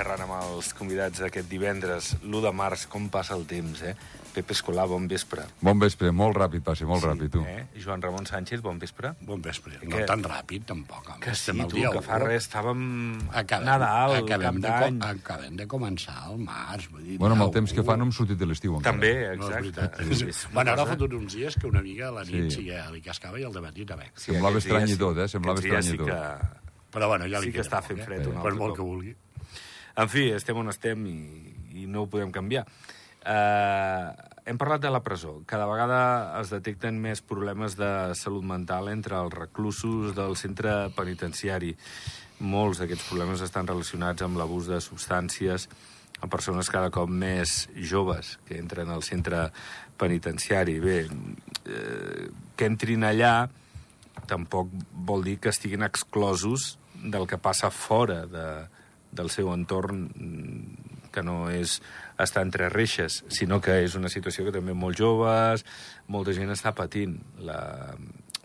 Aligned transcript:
xerrant 0.00 0.22
amb 0.24 0.32
els 0.40 0.72
convidats 0.76 1.20
d'aquest 1.20 1.48
divendres, 1.50 2.14
l'1 2.24 2.40
de 2.46 2.52
març, 2.56 2.86
com 2.90 3.08
passa 3.12 3.36
el 3.36 3.44
temps, 3.50 3.82
eh? 3.84 3.94
Pepe 4.30 4.54
Escolà, 4.54 4.84
bon 4.86 5.08
vespre. 5.10 5.42
Bon 5.60 5.78
vespre, 5.82 6.12
molt 6.14 6.36
ràpid 6.38 6.62
passi, 6.64 6.86
molt 6.86 7.02
ràpid, 7.02 7.32
tu. 7.34 7.40
Eh? 7.50 7.64
Joan 7.82 8.00
Ramon 8.00 8.28
Sánchez, 8.30 8.60
bon 8.62 8.78
vespre. 8.78 9.10
Bon 9.26 9.42
vespre. 9.42 9.74
Que- 9.82 9.88
No 9.90 10.04
tan 10.06 10.22
ràpid, 10.22 10.64
tampoc. 10.68 11.08
home. 11.10 11.18
Que 11.24 11.34
sí, 11.34 11.52
tu, 11.68 11.82
que 11.82 12.00
fa 12.06 12.20
res, 12.22 12.46
estàvem... 12.46 13.18
Acabem, 13.34 13.66
Nadal, 13.66 14.14
acabem, 14.22 14.60
cap 14.62 14.62
de, 14.62 14.68
d'any. 14.68 15.00
acabem 15.10 15.56
de 15.58 15.66
començar 15.66 16.30
el 16.30 16.38
març. 16.38 16.86
Vull 16.92 17.02
dir, 17.08 17.18
Bueno, 17.18 17.34
amb 17.34 17.48
el 17.48 17.50
temps 17.58 17.74
que 17.74 17.82
fa 17.82 17.96
no 17.98 18.06
hem 18.06 18.12
sortit 18.14 18.38
de 18.38 18.46
l'estiu 18.46 18.76
encara. 18.78 18.94
També, 18.94 19.12
No, 19.36 19.50
és 19.50 19.58
exacte. 19.58 19.60
veritat. 19.60 20.00
És- 20.06 20.44
una 20.46 20.54
bueno, 20.54 20.70
ara 20.78 20.86
fa 20.86 20.96
uns 21.20 21.34
dies 21.34 21.56
que 21.56 21.66
una 21.66 21.82
mica 21.82 22.08
a 22.08 22.12
la 22.12 22.24
nit 22.24 22.50
Sí. 22.52 22.62
sí, 22.62 22.64
que 22.70 22.78
li 22.94 23.02
cascava 23.02 23.38
i 23.40 23.44
al 23.44 23.52
matí 23.60 23.84
també. 23.84 24.12
Sí, 24.14 24.30
Semblava 24.30 24.58
estrany 24.58 24.90
i 24.90 24.96
tot, 24.96 25.18
eh? 25.18 25.28
Semblava 25.28 25.58
estrany 25.58 25.90
i 25.94 25.96
tot. 25.98 26.06
Que... 26.06 26.60
Però 26.90 27.06
bueno, 27.06 27.26
ja 27.26 27.38
Sí 27.40 27.46
li 27.46 27.52
que 27.52 27.58
queda 27.62 27.68
està 27.68 27.82
fent 27.86 27.98
poc, 27.98 28.06
fred 28.06 28.26
eh? 28.26 28.38
Per 28.42 28.54
molt 28.54 28.74
que 28.76 28.82
vulgui. 28.82 29.16
En 29.96 30.08
fi, 30.08 30.30
estem 30.36 30.58
on 30.60 30.70
estem 30.70 31.06
i, 31.10 31.18
i 31.82 31.86
no 31.90 32.04
ho 32.04 32.10
podem 32.10 32.32
canviar. 32.34 32.66
Uh, 33.20 34.14
hem 34.48 34.58
parlat 34.58 34.80
de 34.80 34.90
la 34.90 35.02
presó. 35.04 35.40
Cada 35.46 35.66
vegada 35.68 36.00
es 36.40 36.52
detecten 36.52 37.00
més 37.02 37.20
problemes 37.20 37.76
de 37.76 37.90
salut 38.16 38.46
mental 38.46 38.88
entre 38.92 39.18
els 39.20 39.34
reclusos 39.36 40.14
del 40.16 40.36
centre 40.40 40.88
penitenciari. 40.96 41.74
Molts 42.40 42.80
d'aquests 42.80 43.08
problemes 43.10 43.44
estan 43.44 43.68
relacionats 43.68 44.24
amb 44.24 44.40
l'abús 44.40 44.70
de 44.70 44.80
substàncies 44.80 45.68
a 46.20 46.28
persones 46.28 46.68
cada 46.72 46.90
cop 46.92 47.08
més 47.08 47.68
joves 47.76 48.38
que 48.48 48.58
entren 48.60 48.90
al 48.92 49.04
centre 49.04 49.48
penitenciari. 50.00 50.78
Bé, 50.80 50.98
eh, 51.04 52.28
que 52.56 52.68
entrin 52.68 53.04
allà 53.04 53.48
tampoc 54.28 54.72
vol 54.92 55.24
dir 55.24 55.38
que 55.40 55.52
estiguin 55.52 55.84
exclosos 55.84 56.76
del 57.00 57.26
que 57.26 57.40
passa 57.40 57.70
fora 57.70 58.24
de, 58.28 58.46
del 59.12 59.30
seu 59.30 59.50
entorn 59.52 60.06
mm, 60.08 61.10
que 61.10 61.22
no 61.26 61.50
és 61.50 61.80
estar 62.22 62.44
entre 62.46 62.70
reixes, 62.70 63.24
sinó 63.32 63.60
que 63.60 63.80
és 63.84 63.96
una 63.98 64.10
situació 64.12 64.46
que 64.46 64.54
també 64.54 64.74
molts 64.76 65.00
joves, 65.00 65.64
molta 66.06 66.34
gent 66.36 66.52
està 66.54 66.72
patint. 66.76 67.18
La, 67.42 67.60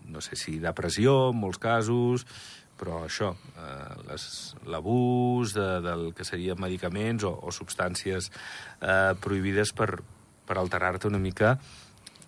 no 0.10 0.22
sé 0.22 0.38
si 0.40 0.58
depressió, 0.64 1.30
en 1.32 1.42
molts 1.42 1.62
casos, 1.62 2.26
però 2.80 3.04
això, 3.06 3.32
eh, 3.62 4.18
l'abús 4.68 5.54
de, 5.56 5.70
del 5.86 6.10
que 6.18 6.28
serien 6.28 6.60
medicaments 6.60 7.24
o, 7.24 7.32
o 7.32 7.54
substàncies 7.56 8.32
eh, 8.82 9.14
prohibides 9.22 9.72
per, 9.78 9.94
per 10.46 10.60
alterar-te 10.60 11.08
una 11.08 11.22
mica 11.22 11.56
eh, 11.56 11.85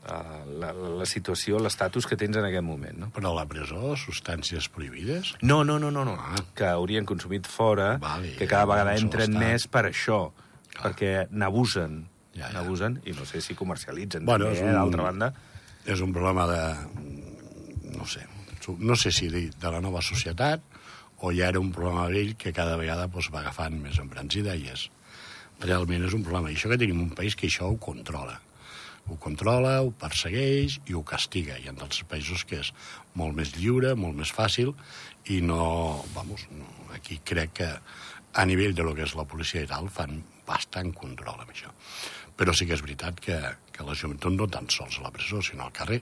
la, 0.07 0.71
la 0.73 1.05
situació, 1.05 1.59
l'estatus 1.59 2.07
que 2.07 2.17
tens 2.19 2.37
en 2.39 2.45
aquest 2.47 2.63
moment, 2.65 2.97
no? 3.03 3.09
Però 3.15 3.31
a 3.33 3.37
la 3.41 3.45
presó, 3.49 3.93
substàncies 3.99 4.69
prohibides? 4.73 5.33
No, 5.41 5.63
no, 5.67 5.77
no, 5.79 5.91
no, 5.91 6.03
no. 6.07 6.15
Ah. 6.19 6.35
que 6.55 6.65
haurien 6.67 7.05
consumit 7.05 7.47
fora, 7.47 7.97
Vale, 8.01 8.35
que 8.39 8.47
cada 8.47 8.65
vegada 8.65 8.93
doncs 8.95 9.03
entren 9.07 9.37
més 9.37 9.67
per 9.67 9.85
això, 9.91 10.31
perquè 10.77 11.27
n'abusen, 11.31 12.05
Ja, 12.37 12.47
ja. 12.47 12.53
n'abusen, 12.53 12.99
i 13.09 13.11
no 13.17 13.25
sé 13.25 13.41
si 13.41 13.55
comercialitzen 13.57 14.25
Bueno, 14.25 14.45
també, 14.45 14.59
és 14.59 14.63
eh, 14.63 14.69
un- 14.69 14.75
d'altra 14.77 15.03
banda. 15.09 15.31
És 15.85 16.01
un 16.01 16.11
problema 16.13 16.45
de... 16.47 16.63
no 17.97 18.05
sé, 18.05 18.25
no 18.77 18.95
sé 18.95 19.11
si 19.11 19.29
de, 19.31 19.49
de 19.49 19.71
la 19.71 19.79
nova 19.81 20.01
societat 20.01 20.61
o 21.19 21.31
ja 21.33 21.47
era 21.49 21.59
un 21.59 21.71
problema 21.73 22.05
vell 22.11 22.35
que 22.37 22.51
cada 22.53 22.75
vegada 22.77 23.07
doncs, 23.07 23.31
va 23.33 23.39
agafant 23.41 23.79
més 23.81 23.97
embranzida 23.97 24.53
i 24.55 24.67
és 24.69 24.89
realment 25.63 26.03
és 26.05 26.13
un 26.13 26.21
problema. 26.21 26.51
I 26.51 26.57
això 26.59 26.69
que 26.69 26.77
tenim 26.77 26.99
un 27.01 27.09
país 27.17 27.33
que 27.35 27.47
això 27.47 27.65
ho 27.71 27.77
controla. 27.81 28.35
Ho 29.07 29.17
controla, 29.23 29.77
ho 29.83 29.93
persegueix 29.95 30.79
i 30.87 30.95
ho 30.97 31.03
castiga. 31.07 31.57
Hi 31.57 31.69
ha 31.69 31.75
d'altres 31.75 32.03
països 32.09 32.43
que 32.47 32.61
és 32.63 32.73
molt 33.15 33.35
més 33.37 33.53
lliure, 33.55 33.95
molt 33.95 34.17
més 34.19 34.33
fàcil 34.35 34.73
i 35.33 35.41
no... 35.41 36.03
Vamos, 36.15 36.47
no, 36.51 36.67
aquí 36.95 37.19
crec 37.23 37.53
que 37.61 37.69
a 38.37 38.45
nivell 38.45 38.75
de 38.75 38.85
lo 38.85 38.93
que 38.95 39.05
és 39.07 39.15
la 39.17 39.25
policia 39.25 39.63
i 39.63 39.69
tal 39.69 39.87
fan 39.89 40.19
bastant 40.47 40.93
control 40.95 41.41
amb 41.41 41.51
això. 41.51 41.71
Però 42.37 42.53
sí 42.53 42.67
que 42.69 42.75
és 42.77 42.83
veritat 42.85 43.19
que, 43.23 43.37
que 43.73 43.85
la 43.85 43.95
joventut 43.97 44.35
no 44.35 44.47
tan 44.51 44.69
sols 44.69 44.99
a 44.99 45.07
la 45.07 45.13
presó, 45.13 45.41
sinó 45.41 45.65
al 45.65 45.75
carrer. 45.75 46.01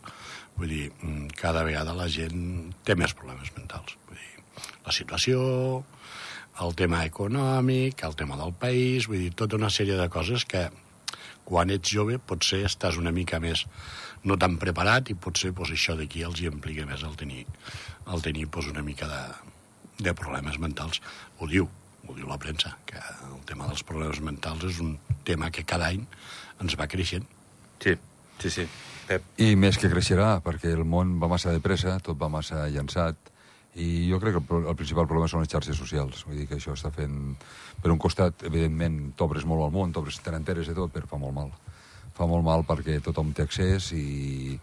Vull 0.58 0.72
dir, 0.72 0.88
mm, 1.00 1.36
cada 1.40 1.64
vegada 1.68 1.96
la 1.96 2.10
gent 2.12 2.74
té 2.84 2.98
més 3.00 3.16
problemes 3.16 3.54
mentals. 3.56 3.96
Vull 4.10 4.20
dir, 4.20 4.66
la 4.86 4.96
situació, 4.96 5.40
el 6.64 6.76
tema 6.76 7.04
econòmic, 7.08 8.04
el 8.04 8.16
tema 8.20 8.38
del 8.40 8.54
país, 8.60 9.08
vull 9.08 9.24
dir, 9.24 9.32
tota 9.36 9.58
una 9.60 9.72
sèrie 9.72 9.98
de 10.00 10.10
coses 10.12 10.46
que 10.46 10.68
quan 11.46 11.72
ets 11.74 11.92
jove 11.94 12.18
potser 12.18 12.64
estàs 12.68 12.98
una 13.02 13.14
mica 13.16 13.40
més 13.40 13.66
no 14.26 14.38
tan 14.42 14.58
preparat 14.62 15.12
i 15.14 15.16
potser 15.16 15.54
pues, 15.54 15.72
això 15.76 15.96
d'aquí 15.98 16.26
els 16.26 16.42
hi 16.42 16.50
implica 16.50 16.88
més 16.90 17.04
el 17.06 17.16
tenir, 17.20 17.46
el 18.12 18.26
tenir 18.26 18.48
pues, 18.50 18.70
una 18.72 18.84
mica 18.86 19.08
de, 19.10 19.22
de 20.08 20.16
problemes 20.18 20.58
mentals. 20.62 21.02
Ho 21.40 21.50
diu, 21.52 21.70
ho 22.08 22.18
diu 22.18 22.28
la 22.30 22.40
premsa, 22.42 22.74
que 22.90 22.98
el 22.98 23.38
tema 23.50 23.70
dels 23.70 23.86
problemes 23.86 24.22
mentals 24.26 24.66
és 24.72 24.82
un 24.82 24.98
tema 25.28 25.52
que 25.54 25.66
cada 25.68 25.92
any 25.94 26.04
ens 26.64 26.78
va 26.80 26.90
creixent. 26.90 27.28
Sí, 27.84 27.96
sí, 28.42 28.50
sí. 28.50 28.68
Pep, 29.06 29.26
I 29.38 29.54
més 29.60 29.78
que 29.78 29.92
creixerà, 29.92 30.40
perquè 30.42 30.72
el 30.74 30.84
món 30.90 31.20
va 31.22 31.30
massa 31.30 31.54
de 31.54 31.62
pressa, 31.62 32.00
tot 32.02 32.18
va 32.18 32.32
massa 32.34 32.66
llançat, 32.74 33.30
i 33.76 34.08
jo 34.08 34.20
crec 34.24 34.38
que 34.38 34.56
el, 34.56 34.68
el 34.72 34.76
principal 34.80 35.08
problema 35.08 35.28
són 35.28 35.44
les 35.44 35.52
xarxes 35.52 35.78
socials. 35.78 36.24
Vull 36.28 36.40
dir 36.40 36.48
que 36.50 36.60
això 36.60 36.76
està 36.76 36.92
fent... 36.96 37.36
Per 37.84 37.92
un 37.92 38.00
costat, 38.02 38.46
evidentment, 38.48 39.12
t'obres 39.20 39.44
molt 39.46 39.66
al 39.66 39.74
món, 39.74 39.92
t'obres 39.94 40.22
t'enteres 40.24 40.72
de 40.72 40.76
tot, 40.78 40.94
però 40.94 41.10
fa 41.10 41.20
molt 41.22 41.36
mal. 41.36 41.52
Fa 42.16 42.28
molt 42.30 42.46
mal 42.48 42.64
perquè 42.66 43.02
tothom 43.04 43.34
té 43.36 43.44
accés 43.44 43.92
i, 43.94 44.56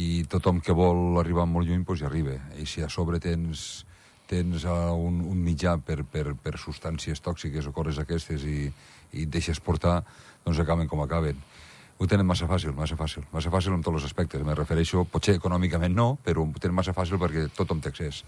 i 0.00 0.08
tothom 0.32 0.62
que 0.64 0.74
vol 0.76 1.20
arribar 1.20 1.44
molt 1.46 1.68
lluny 1.68 1.84
doncs 1.84 2.02
hi 2.02 2.08
arriba. 2.08 2.38
I 2.56 2.64
si 2.66 2.82
a 2.82 2.88
sobre 2.88 3.20
tens, 3.20 3.84
tens 4.26 4.64
uh, 4.64 4.96
un, 4.96 5.20
un 5.28 5.44
mitjà 5.44 5.76
per, 5.76 6.00
per, 6.08 6.32
per 6.32 6.56
substàncies 6.56 7.20
tòxiques 7.20 7.68
o 7.68 7.76
coses 7.76 8.00
aquestes 8.00 8.48
i, 8.48 8.72
i 9.12 9.28
et 9.28 9.30
deixes 9.30 9.60
portar, 9.60 10.00
doncs 10.46 10.64
acaben 10.64 10.88
com 10.88 11.04
acaben 11.04 11.36
ho 11.98 12.06
tenen 12.06 12.26
massa 12.26 12.46
fàcil, 12.46 12.72
massa 12.78 12.96
fàcil. 12.98 13.24
Massa 13.32 13.50
fàcil 13.50 13.74
en 13.74 13.82
tots 13.82 13.98
els 13.98 14.06
aspectes. 14.06 14.42
Me 14.46 14.54
refereixo, 14.54 15.02
potser 15.10 15.34
econòmicament 15.38 15.94
no, 15.94 16.12
però 16.22 16.44
ho 16.44 16.60
tenen 16.62 16.76
massa 16.78 16.94
fàcil 16.94 17.18
perquè 17.18 17.48
tothom 17.56 17.82
té 17.82 17.90
accés. 17.90 18.22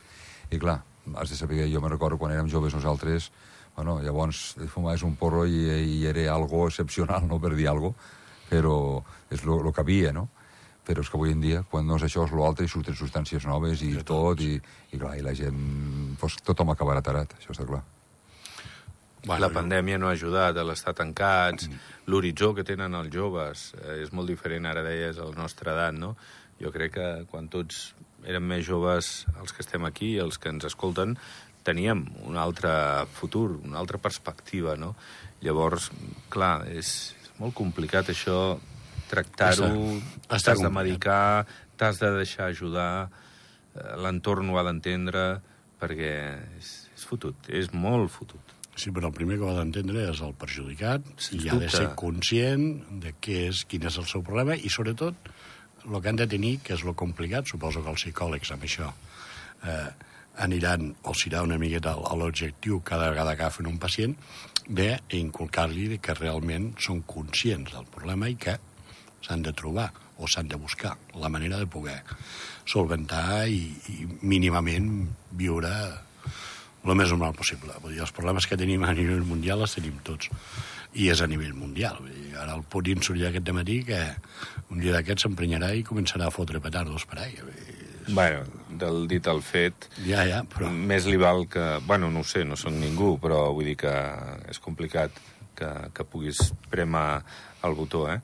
I 0.51 0.59
clar, 0.59 0.81
has 1.15 1.31
de 1.31 1.39
saber, 1.39 1.63
jo 1.71 1.81
me 1.81 1.93
recordo 1.93 2.19
quan 2.19 2.35
érem 2.35 2.51
joves 2.51 2.75
nosaltres, 2.75 3.31
bueno, 3.77 4.01
llavors 4.03 4.57
fumaves 4.73 5.05
un 5.07 5.15
porro 5.17 5.45
i, 5.47 5.63
i 5.87 6.01
era 6.11 6.27
algo 6.35 6.67
excepcional, 6.67 7.29
no 7.31 7.39
per 7.39 7.55
dir 7.55 7.69
algo, 7.71 7.95
però 8.51 8.75
és 9.31 9.47
lo, 9.47 9.61
lo 9.63 9.73
que 9.73 9.85
havia, 9.85 10.11
no? 10.13 10.27
Però 10.85 11.05
és 11.05 11.13
que 11.13 11.17
avui 11.21 11.31
en 11.31 11.45
dia, 11.45 11.63
quan 11.71 11.87
no 11.87 12.01
és 12.01 12.09
això, 12.09 12.27
és 12.27 12.35
l'altre, 12.35 12.67
i 12.67 12.73
surten 12.73 12.99
substàncies 12.99 13.47
noves 13.47 13.87
i 13.87 13.95
tot, 14.03 14.43
i, 14.43 14.59
i 14.91 14.99
clar, 14.99 15.15
i 15.21 15.23
la 15.23 15.37
gent... 15.39 15.63
Pues, 16.19 16.41
tothom 16.43 16.75
acabarà 16.75 17.05
tarat, 17.07 17.39
això 17.39 17.55
està 17.55 17.69
clar. 17.69 17.85
Bueno, 19.25 19.41
la 19.45 19.51
pandèmia 19.53 19.99
no 20.01 20.09
ha 20.09 20.15
ajudat 20.17 20.57
a 20.57 20.65
l'estar 20.65 20.95
tancats, 20.97 21.69
l'horitzó 22.09 22.55
que 22.57 22.65
tenen 22.65 22.97
els 22.97 23.11
joves 23.13 23.71
eh, 23.77 24.01
és 24.05 24.15
molt 24.17 24.33
diferent, 24.33 24.69
ara 24.69 24.85
deies, 24.87 25.19
a 25.21 25.29
la 25.29 25.37
nostra 25.37 25.75
edat, 25.75 25.97
no? 25.97 26.15
Jo 26.61 26.73
crec 26.73 26.95
que 26.97 27.09
quan 27.29 27.49
tots 27.53 27.91
érem 28.29 28.45
més 28.49 28.65
joves, 28.67 29.27
els 29.41 29.53
que 29.53 29.65
estem 29.65 29.85
aquí, 29.89 30.15
els 30.21 30.41
que 30.41 30.53
ens 30.53 30.65
escolten, 30.69 31.17
teníem 31.65 32.07
un 32.29 32.39
altre 32.41 32.73
futur, 33.17 33.61
una 33.65 33.79
altra 33.81 34.01
perspectiva, 34.01 34.77
no? 34.81 34.95
Llavors, 35.45 35.91
clar, 36.33 36.67
és, 36.73 37.13
és 37.21 37.33
molt 37.41 37.57
complicat 37.57 38.13
això, 38.13 38.59
tractar-ho, 39.11 39.69
t'has 40.29 40.63
de 40.63 40.71
medicar, 40.73 41.45
t'has 41.81 42.01
de 42.01 42.13
deixar 42.17 42.51
ajudar, 42.51 43.11
eh, 43.75 43.97
l'entorn 44.01 44.49
ho 44.49 44.61
ha 44.61 44.65
d'entendre, 44.69 45.27
perquè 45.81 46.15
és, 46.61 46.73
és 46.97 47.05
fotut, 47.09 47.53
és 47.53 47.73
molt 47.73 48.13
fotut. 48.13 48.50
Sí, 48.81 48.93
però 48.97 49.11
el 49.11 49.17
primer 49.17 49.37
que 49.37 49.45
ho 49.45 49.51
ha 49.53 49.59
d'entendre 49.59 50.07
és 50.09 50.21
el 50.25 50.33
perjudicat 50.41 51.05
Sens 51.17 51.45
i 51.45 51.49
ha 51.51 51.57
de 51.59 51.67
dubte. 51.67 51.77
ser 51.77 51.89
conscient 52.01 52.69
de 53.03 53.13
què 53.21 53.43
és, 53.51 53.65
quin 53.69 53.85
és 53.91 53.99
el 54.01 54.07
seu 54.09 54.25
problema 54.25 54.57
i, 54.57 54.71
sobretot, 54.73 55.33
el 55.85 55.99
que 56.01 56.09
han 56.09 56.21
de 56.21 56.29
tenir, 56.29 56.55
que 56.65 56.77
és 56.77 56.85
lo 56.85 56.95
complicat, 56.97 57.49
suposo 57.49 57.83
que 57.85 57.93
els 57.93 58.05
psicòlegs 58.05 58.53
amb 58.55 58.65
això 58.65 58.89
eh, 59.69 59.91
aniran 60.41 60.95
o 61.05 61.15
serà 61.17 61.43
una 61.45 61.59
miqueta 61.61 61.93
a 61.93 62.17
l'objectiu 62.17 62.81
cada 62.87 63.11
vegada 63.11 63.37
que 63.37 63.45
agafen 63.45 63.69
un 63.69 63.79
pacient 63.79 64.17
d'inculcar-li 64.69 65.99
que 66.01 66.17
realment 66.17 66.73
són 66.81 67.03
conscients 67.09 67.73
del 67.75 67.89
problema 67.93 68.31
i 68.31 68.37
que 68.41 68.57
s'han 69.27 69.43
de 69.45 69.53
trobar 69.53 69.91
o 70.21 70.29
s'han 70.29 70.49
de 70.49 70.57
buscar 70.61 70.97
la 71.21 71.29
manera 71.29 71.59
de 71.59 71.67
poder 71.67 72.01
solventar 72.69 73.49
i, 73.49 73.61
i 73.93 74.07
mínimament 74.23 75.09
viure 75.37 75.73
el 76.85 76.97
més 76.97 77.11
normal 77.13 77.35
possible. 77.37 77.75
Vull 77.83 77.95
dir, 77.95 78.03
els 78.05 78.15
problemes 78.17 78.47
que 78.49 78.59
tenim 78.61 78.85
a 78.85 78.95
nivell 78.97 79.25
mundial 79.27 79.61
els 79.67 79.77
tenim 79.77 79.99
tots. 80.07 80.31
I 80.97 81.11
és 81.13 81.21
a 81.23 81.29
nivell 81.31 81.55
mundial. 81.55 82.01
Vull 82.01 82.15
dir, 82.15 82.33
ara 82.41 82.57
el 82.57 82.65
Putin 82.67 83.03
sortirà 83.05 83.31
aquest 83.31 83.51
matí 83.55 83.83
que 83.87 84.01
un 84.71 84.81
dia 84.81 84.97
d'aquests 84.97 85.27
s'emprenyarà 85.27 85.75
i 85.77 85.85
començarà 85.87 86.27
a 86.27 86.35
fotre 86.35 86.63
petardos 86.63 87.07
per 87.07 87.21
ahí. 87.25 87.37
Dir, 87.37 87.77
Bueno, 88.11 88.43
del 88.81 89.05
dit 89.07 89.27
al 89.29 89.43
fet, 89.45 89.87
Ja, 90.07 90.25
ja, 90.27 90.41
però... 90.43 90.71
més 90.73 91.05
li 91.07 91.19
val 91.21 91.45
que... 91.47 91.79
Bueno, 91.87 92.09
no 92.11 92.25
sé, 92.25 92.45
no 92.45 92.57
sóc 92.59 92.73
ningú, 92.75 93.13
però 93.23 93.53
vull 93.55 93.69
dir 93.71 93.77
que 93.79 93.93
és 94.51 94.59
complicat 94.59 95.15
que, 95.55 95.69
que 95.95 96.07
puguis 96.09 96.41
premar 96.73 97.23
el 97.63 97.77
botó, 97.79 98.07
eh? 98.11 98.19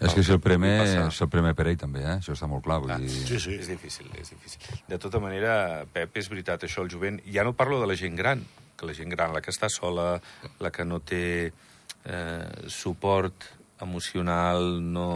És 0.00 0.14
que 0.14 0.24
si 0.26 0.32
el 0.34 0.40
primer, 0.42 0.72
és 0.82 1.20
el 1.22 1.30
primer 1.30 1.54
per 1.56 1.68
ell 1.70 1.78
també, 1.78 2.02
eh? 2.02 2.16
Això 2.18 2.34
està 2.34 2.48
molt 2.50 2.64
clar. 2.66 2.80
Vull 2.82 2.90
Clar, 2.90 3.00
dir... 3.00 3.10
Sí, 3.14 3.38
sí. 3.40 3.54
És 3.62 3.70
difícil, 3.70 4.10
és 4.18 4.32
difícil. 4.34 4.64
De 4.90 4.98
tota 5.00 5.20
manera, 5.22 5.84
Pep, 5.92 6.18
és 6.20 6.28
veritat, 6.32 6.66
això, 6.66 6.84
el 6.84 6.90
jovent... 6.92 7.20
Ja 7.30 7.46
no 7.46 7.54
parlo 7.56 7.80
de 7.80 7.88
la 7.88 7.96
gent 7.98 8.18
gran, 8.18 8.42
que 8.76 8.88
la 8.88 8.96
gent 8.96 9.12
gran, 9.14 9.32
la 9.34 9.42
que 9.44 9.54
està 9.54 9.70
sola, 9.72 10.18
la 10.60 10.72
que 10.74 10.86
no 10.88 10.98
té 11.00 11.24
eh, 11.48 12.68
suport 12.68 13.46
emocional, 13.84 14.80
no, 14.82 15.08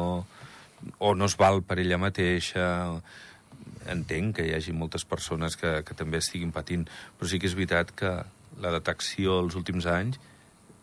o 0.98 1.14
no 1.14 1.28
es 1.28 1.36
val 1.40 1.62
per 1.66 1.80
ella 1.82 1.98
mateixa, 2.00 2.68
entenc 3.88 4.38
que 4.38 4.46
hi 4.46 4.54
hagi 4.56 4.74
moltes 4.76 5.04
persones 5.08 5.56
que, 5.58 5.80
que 5.86 5.96
també 5.98 6.20
estiguin 6.22 6.52
patint, 6.54 6.86
però 7.18 7.30
sí 7.30 7.40
que 7.40 7.48
és 7.50 7.56
veritat 7.58 7.90
que 7.98 8.12
la 8.62 8.72
detecció 8.74 9.40
els 9.42 9.56
últims 9.58 9.86
anys 9.90 10.20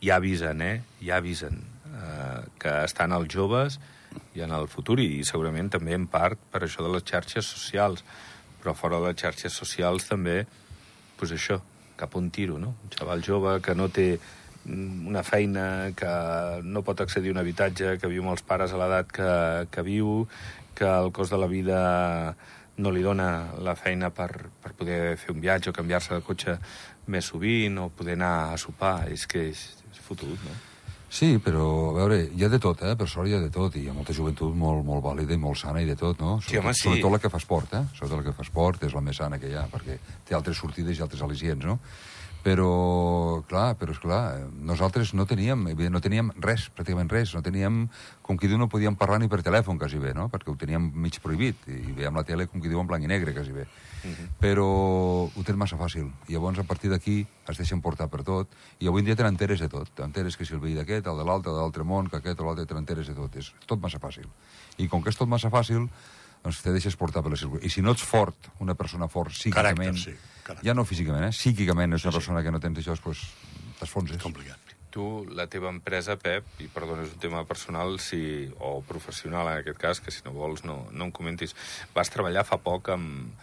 ja 0.04 0.20
avisen, 0.20 0.62
eh? 0.62 0.76
Ja 1.04 1.20
avisen 1.22 1.64
eh, 1.96 2.42
que 2.60 2.74
estan 2.86 3.16
els 3.16 3.32
joves 3.32 3.80
i 4.36 4.44
en 4.46 4.54
el 4.56 4.68
futur, 4.72 5.00
i 5.04 5.24
segurament 5.28 5.70
també 5.72 5.96
en 5.96 6.08
part 6.12 6.40
per 6.52 6.64
això 6.64 6.84
de 6.86 6.92
les 6.94 7.06
xarxes 7.08 7.48
socials. 7.48 8.04
Però 8.62 8.74
fora 8.74 9.00
de 9.00 9.12
les 9.12 9.22
xarxes 9.22 9.54
socials 9.54 10.08
també, 10.10 10.44
doncs 11.20 11.36
això, 11.36 11.60
cap 11.96 12.16
on 12.20 12.32
tiro, 12.34 12.58
no? 12.60 12.74
Un 12.84 12.92
xaval 12.96 13.24
jove 13.24 13.60
que 13.64 13.76
no 13.76 13.88
té 13.94 14.08
mm, 14.18 15.08
una 15.12 15.24
feina, 15.24 15.94
que 15.96 16.12
no 16.64 16.84
pot 16.84 17.02
accedir 17.02 17.32
a 17.32 17.38
un 17.38 17.44
habitatge, 17.44 17.96
que 18.02 18.12
viu 18.12 18.26
amb 18.26 18.36
els 18.36 18.44
pares 18.48 18.74
a 18.74 18.82
l'edat 18.82 19.12
que, 19.16 19.32
que 19.72 19.86
viu, 19.86 20.26
que 20.76 20.88
el 20.90 21.12
cost 21.16 21.32
de 21.32 21.40
la 21.40 21.52
vida 21.52 21.80
no 22.78 22.92
li 22.92 23.04
dona 23.04 23.56
la 23.64 23.78
feina 23.80 24.10
per, 24.12 24.50
per 24.62 24.74
poder 24.76 25.16
fer 25.20 25.32
un 25.32 25.40
viatge 25.40 25.72
o 25.72 25.76
canviar-se 25.76 26.18
de 26.18 26.26
cotxe 26.26 26.58
més 27.08 27.32
sovint 27.32 27.78
o 27.80 27.90
poder 27.96 28.18
anar 28.20 28.52
a 28.52 28.58
sopar. 28.60 29.06
És 29.12 29.28
que 29.32 29.48
és, 29.54 29.68
és 29.92 30.02
fotut, 30.04 30.36
no? 30.44 30.75
Sí, 31.16 31.38
però, 31.40 31.66
a 31.94 31.96
veure, 31.96 32.18
hi 32.36 32.44
ha 32.44 32.50
de 32.52 32.58
tot, 32.60 32.82
eh? 32.84 32.96
Per 33.00 33.06
sort 33.08 33.30
hi 33.30 33.36
ha 33.38 33.40
de 33.40 33.52
tot, 33.54 33.78
i 33.80 33.86
hi 33.86 33.88
ha 33.88 33.94
molta 33.96 34.12
joventut 34.16 34.56
molt, 34.60 34.84
molt 34.84 35.04
vàlida 35.06 35.32
i 35.32 35.40
molt 35.40 35.62
sana 35.62 35.80
i 35.80 35.88
de 35.88 35.96
tot, 35.96 36.20
no? 36.20 36.42
Sí, 36.44 36.58
home, 36.60 36.74
sí. 36.76 36.90
Sobretot 36.90 37.14
la 37.14 37.22
que 37.24 37.32
fa 37.32 37.40
esport, 37.40 37.72
eh? 37.78 37.86
Sobretot 37.96 38.20
la 38.20 38.26
que 38.26 38.36
fa 38.36 38.44
esport 38.44 38.84
és 38.84 38.98
la 38.98 39.04
més 39.06 39.22
sana 39.22 39.40
que 39.40 39.48
hi 39.48 39.56
ha, 39.56 39.64
perquè 39.72 39.96
té 40.28 40.36
altres 40.36 40.60
sortides 40.60 41.00
i 41.00 41.06
altres 41.06 41.24
al·licients, 41.24 41.64
no? 41.64 41.78
Però, 42.46 43.42
clar, 43.50 43.72
però 43.74 43.90
és 43.96 43.98
clar, 43.98 44.20
nosaltres 44.62 45.16
no 45.18 45.24
teníem, 45.26 45.64
no 45.90 46.02
teníem 46.04 46.28
res, 46.46 46.68
pràcticament 46.70 47.10
res, 47.10 47.32
no 47.34 47.42
teníem, 47.42 47.88
com 48.22 48.38
qui 48.38 48.46
diu, 48.52 48.60
no 48.62 48.68
podíem 48.70 48.94
parlar 49.00 49.18
ni 49.24 49.30
per 49.32 49.40
telèfon, 49.42 49.80
quasi 49.82 49.98
bé, 49.98 50.12
no? 50.14 50.28
Perquè 50.30 50.52
ho 50.54 50.58
teníem 50.62 50.92
mig 50.94 51.18
prohibit, 51.24 51.64
i 51.66 51.96
veiem 51.98 52.14
la 52.14 52.22
tele, 52.28 52.46
com 52.52 52.62
qui 52.62 52.70
diu, 52.70 52.78
en 52.84 52.92
blanc 52.92 53.02
i 53.02 53.10
negre, 53.10 53.34
quasi 53.34 53.50
bé. 53.56 53.66
Uh 53.66 54.12
-huh. 54.12 54.28
Però 54.38 54.68
ho 55.26 55.44
tens 55.44 55.58
massa 55.58 55.76
fàcil. 55.76 56.12
I 56.28 56.34
llavors, 56.34 56.60
a 56.60 56.64
partir 56.64 56.92
d'aquí, 56.92 57.26
es 57.50 57.58
deixen 57.58 57.82
portar 57.82 58.10
per 58.10 58.22
tot, 58.24 58.48
i 58.80 58.88
avui 58.88 59.00
en 59.00 59.06
dia 59.06 59.16
te 59.16 59.24
n'enteres 59.24 59.60
de 59.60 59.68
tot. 59.68 59.90
T'enteres 59.96 60.38
que 60.38 60.46
si 60.46 60.54
el 60.54 60.60
veí 60.60 60.76
d'aquest, 60.76 61.08
el 61.08 61.18
de 61.18 61.26
l'altre, 61.26 61.52
de 61.52 61.58
l'altre 61.58 61.84
món, 61.84 62.10
que 62.10 62.18
aquest 62.18 62.40
o 62.42 62.46
l'altre, 62.46 62.66
te 62.68 62.76
n'enteres 62.76 63.08
de 63.08 63.16
tot. 63.16 63.36
És 63.36 63.54
tot 63.66 63.82
massa 63.82 63.98
fàcil. 63.98 64.30
I 64.78 64.88
com 64.88 65.02
que 65.02 65.10
és 65.10 65.18
tot 65.18 65.28
massa 65.28 65.50
fàcil, 65.50 65.90
doncs 66.46 66.62
te 66.62 66.74
deixes 66.76 66.96
portar 67.00 67.24
per 67.26 67.34
la 67.34 67.40
circulació. 67.40 67.66
I 67.66 67.74
si 67.74 67.82
no 67.82 67.96
ets 67.96 68.06
fort, 68.06 68.52
una 68.62 68.78
persona 68.78 69.10
fort 69.10 69.34
psíquicament, 69.34 69.98
Caràcter, 69.98 70.14
sí, 70.14 70.44
caràcter. 70.46 70.68
ja 70.68 70.76
no 70.78 70.86
físicament, 70.86 71.26
eh? 71.26 71.34
psíquicament 71.34 71.98
és 71.98 72.06
una 72.06 72.14
persona 72.14 72.44
que 72.46 72.54
no 72.54 72.62
tens 72.62 72.84
això, 72.84 72.94
doncs 73.02 73.26
t'esfonses. 73.80 74.22
Complicat. 74.22 74.62
Tu, 74.96 75.04
la 75.36 75.48
teva 75.52 75.68
empresa, 75.74 76.16
Pep, 76.16 76.46
i 76.64 76.70
perdona, 76.72 77.04
és 77.04 77.16
un 77.18 77.20
tema 77.20 77.42
personal 77.50 77.98
si, 78.00 78.46
o 78.64 78.78
professional 78.88 79.50
en 79.52 79.64
aquest 79.64 79.82
cas, 79.82 80.00
que 80.00 80.14
si 80.14 80.22
no 80.24 80.32
vols 80.38 80.64
no, 80.64 80.86
no 80.94 81.10
em 81.10 81.12
comentis, 81.12 81.52
vas 81.98 82.14
treballar 82.14 82.46
fa 82.48 82.62
poc 82.64 82.94
amb, 82.94 83.34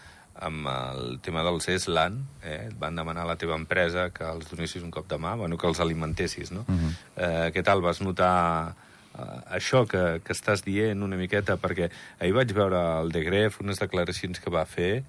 amb 0.40 0.70
el 0.72 1.18
tema 1.26 1.42
dels 1.44 1.68
ESLAN, 1.74 2.22
eh? 2.40 2.70
et 2.70 2.78
van 2.80 2.96
demanar 2.96 3.26
a 3.26 3.32
la 3.34 3.36
teva 3.36 3.58
empresa 3.58 4.06
que 4.14 4.24
els 4.24 4.48
donessis 4.48 4.86
un 4.86 4.94
cop 4.94 5.10
de 5.10 5.18
mà, 5.20 5.34
bueno, 5.42 5.58
que 5.60 5.68
els 5.68 5.82
alimentessis, 5.84 6.54
no? 6.56 6.64
Uh 6.64 6.78
-huh. 6.78 6.94
eh, 7.16 7.52
què 7.52 7.62
tal, 7.66 7.82
vas 7.82 8.00
notar 8.00 8.74
això 9.14 9.84
que, 9.88 10.20
que 10.24 10.34
estàs 10.34 10.64
dient 10.64 11.02
una 11.04 11.18
miqueta? 11.20 11.58
Perquè 11.60 11.90
ahir 12.18 12.34
vaig 12.36 12.54
veure 12.56 12.80
el 13.02 13.12
de 13.14 13.24
Gref, 13.26 13.60
unes 13.64 13.80
declaracions 13.82 14.40
que 14.40 14.52
va 14.52 14.64
fer, 14.68 15.02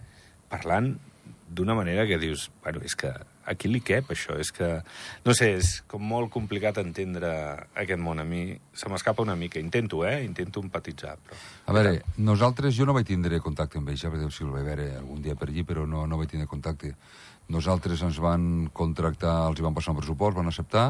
parlant 0.51 0.93
d'una 1.53 1.75
manera 1.77 2.07
que 2.09 2.19
dius, 2.19 2.49
bueno, 2.63 2.81
és 2.83 2.95
que 2.99 3.13
a 3.45 3.55
qui 3.59 3.69
li 3.71 3.81
cap 3.83 4.11
això? 4.13 4.37
És 4.39 4.51
que, 4.55 4.69
no 5.25 5.35
sé, 5.37 5.49
és 5.59 5.73
com 5.89 6.03
molt 6.07 6.31
complicat 6.33 6.79
entendre 6.81 7.31
aquest 7.79 8.01
món. 8.01 8.21
A 8.21 8.27
mi 8.27 8.45
se 8.73 8.91
m'escapa 8.91 9.25
una 9.25 9.35
mica. 9.39 9.59
Intento, 9.59 10.03
eh? 10.07 10.23
Intento 10.25 10.63
empatitzar, 10.63 11.17
però... 11.23 11.39
A 11.67 11.75
veure, 11.75 11.97
nosaltres, 12.17 12.75
jo 12.77 12.87
no 12.87 12.95
vaig 12.95 13.07
tindre 13.09 13.41
contacte 13.43 13.79
amb 13.79 13.91
ells, 13.91 14.05
ja, 14.05 14.11
perquè 14.13 14.31
si 14.31 14.45
el 14.45 14.53
vaig 14.53 14.67
veure 14.67 14.89
algun 14.99 15.21
dia 15.25 15.35
per 15.39 15.49
allí, 15.49 15.65
però 15.67 15.87
no, 15.89 16.05
no 16.07 16.19
vaig 16.21 16.31
tindre 16.31 16.49
contacte. 16.51 16.93
Nosaltres 17.51 18.01
ens 18.05 18.21
van 18.23 18.69
contractar, 18.73 19.35
els 19.49 19.59
hi 19.59 19.65
van 19.65 19.75
passar 19.75 19.91
un 19.93 19.99
pressupost, 19.99 20.37
van 20.39 20.47
acceptar, 20.51 20.87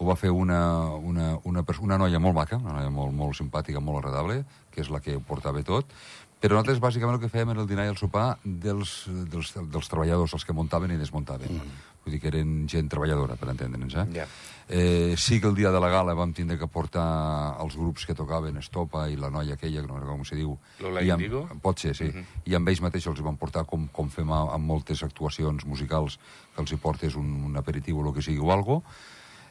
ho 0.00 0.06
va 0.08 0.16
fer 0.16 0.30
una, 0.32 0.60
una, 0.96 1.34
una, 1.44 1.64
una 1.84 1.98
noia 2.00 2.20
molt 2.22 2.38
maca, 2.38 2.56
una 2.56 2.78
noia 2.78 2.92
molt, 2.94 3.12
molt 3.12 3.36
simpàtica, 3.36 3.82
molt 3.84 4.00
agradable, 4.00 4.40
que 4.72 4.80
és 4.80 4.88
la 4.88 5.02
que 5.04 5.18
ho 5.18 5.20
portava 5.20 5.60
tot, 5.66 5.92
però 6.40 6.56
nosaltres 6.56 6.80
bàsicament 6.80 7.18
el 7.18 7.20
que 7.20 7.28
fèiem 7.32 7.50
era 7.52 7.60
el 7.60 7.68
dinar 7.68 7.84
i 7.84 7.92
el 7.92 7.98
sopar 8.00 8.38
dels, 8.44 9.04
dels, 9.28 9.52
dels 9.70 9.88
treballadors, 9.92 10.32
els 10.38 10.44
que 10.48 10.56
muntaven 10.56 10.90
i 10.94 10.96
desmuntaven. 10.96 11.52
Mm. 11.52 11.78
Vull 12.00 12.14
dir 12.14 12.20
que 12.22 12.30
eren 12.32 12.52
gent 12.72 12.86
treballadora, 12.88 13.34
per 13.36 13.50
entendre'ns, 13.52 13.92
eh? 14.00 14.06
Ja. 14.14 14.24
Eh, 14.72 15.14
sí 15.20 15.36
que 15.40 15.48
el 15.50 15.54
dia 15.58 15.68
de 15.74 15.80
la 15.82 15.90
gala 15.92 16.14
vam 16.16 16.32
tindre 16.32 16.56
que 16.56 16.66
portar 16.70 17.56
els 17.60 17.76
grups 17.76 18.06
que 18.08 18.14
tocaven 18.16 18.56
Estopa 18.56 19.02
i 19.12 19.18
la 19.20 19.28
noia 19.28 19.58
aquella, 19.58 19.82
que 19.82 19.86
no 19.90 19.98
recordo 19.98 20.16
com 20.16 20.24
se 20.24 20.38
diu. 20.38 20.54
Lola 20.80 21.02
I 21.02 21.10
amb? 21.12 21.20
Pot 21.60 21.82
ser, 21.84 21.92
sí. 21.98 22.08
I 22.48 22.54
amb 22.56 22.68
ells 22.72 22.80
mateixos 22.80 23.12
els 23.12 23.20
van 23.26 23.36
portar, 23.36 23.66
com, 23.68 23.88
com 23.92 24.08
fem 24.08 24.32
a- 24.32 24.46
amb 24.54 24.64
moltes 24.64 25.02
actuacions 25.04 25.66
musicals, 25.68 26.16
que 26.54 26.62
els 26.64 26.72
hi 26.72 26.80
portes 26.80 27.16
un, 27.20 27.28
un 27.50 27.56
aperitiu 27.60 28.00
o 28.00 28.06
el 28.08 28.14
que 28.16 28.22
sigui 28.24 28.40
o 28.40 28.48
algo. 28.54 28.80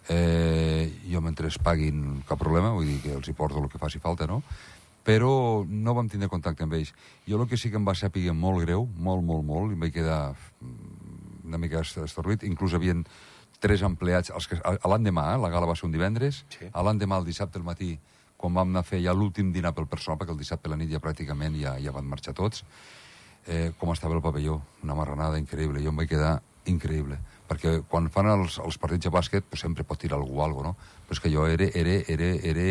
Eh, 0.09 0.89
jo 1.05 1.21
mentre 1.21 1.47
es 1.53 1.59
paguin 1.61 2.23
cap 2.25 2.39
problema, 2.41 2.71
vull 2.73 2.87
dir 2.89 2.97
que 3.03 3.13
els 3.13 3.27
hi 3.29 3.33
porto 3.37 3.61
el 3.61 3.69
que 3.69 3.77
faci 3.77 3.99
falta, 4.01 4.25
no? 4.25 4.41
Però 5.09 5.65
no 5.65 5.95
vam 5.97 6.09
tindre 6.11 6.29
contacte 6.29 6.61
amb 6.67 6.75
ells. 6.77 6.91
Jo 7.25 7.39
el 7.41 7.47
que 7.49 7.57
sí 7.57 7.71
que 7.73 7.79
em 7.81 7.87
va 7.87 7.95
saber 7.97 8.29
molt 8.37 8.61
greu, 8.61 8.85
molt, 9.01 9.23
molt, 9.25 9.41
molt, 9.47 9.71
i 9.73 9.77
em 9.77 9.81
vaig 9.87 9.95
quedar 9.95 10.35
mm, 10.61 11.47
una 11.49 11.57
mica 11.57 11.81
est- 11.81 11.97
estorrit, 12.03 12.43
inclús 12.45 12.75
havien 12.77 13.01
tres 13.59 13.81
empleats, 13.83 14.29
els 14.31 14.45
que, 14.47 14.59
l'endemà, 14.87 15.33
eh, 15.33 15.39
la 15.41 15.49
gala 15.51 15.65
va 15.67 15.75
ser 15.75 15.87
un 15.89 15.95
divendres, 15.95 16.43
Sí. 16.53 16.69
a 16.71 16.83
l'endemà, 16.85 17.17
el 17.19 17.25
dissabte 17.25 17.57
al 17.59 17.65
matí, 17.65 17.97
quan 18.37 18.53
vam 18.55 18.69
anar 18.69 18.85
a 18.85 18.87
fer 18.87 19.01
ja 19.03 19.11
l'últim 19.17 19.49
dinar 19.51 19.73
pel 19.75 19.87
personal, 19.89 20.19
perquè 20.19 20.31
el 20.31 20.37
dissabte 20.39 20.69
a 20.69 20.71
la 20.71 20.77
nit 20.79 20.91
ja 20.93 21.01
pràcticament 21.03 21.57
ja, 21.59 21.73
ja 21.81 21.91
van 21.91 22.05
marxar 22.07 22.33
tots, 22.37 22.63
eh, 23.47 23.73
com 23.79 23.91
estava 23.91 24.15
el 24.15 24.21
pavelló, 24.21 24.61
una 24.83 24.95
marranada 24.95 25.39
increïble, 25.41 25.81
jo 25.83 25.89
em 25.89 25.97
vaig 25.99 26.07
quedar 26.13 26.37
increïble, 26.69 27.17
perquè 27.49 27.81
quan 27.89 28.07
fan 28.13 28.29
els, 28.31 28.59
els 28.63 28.77
partits 28.77 29.09
de 29.09 29.11
bàsquet 29.11 29.43
pues, 29.49 29.59
sempre 29.65 29.83
pot 29.83 29.99
tirar 29.99 30.19
algú 30.21 30.37
o 30.39 30.43
algo, 30.45 30.63
no? 30.63 30.75
Però 31.07 31.17
és 31.17 31.19
que 31.19 31.31
jo 31.33 31.47
era, 31.49 31.65
era, 31.73 31.97
era, 32.07 32.29
era, 32.53 32.67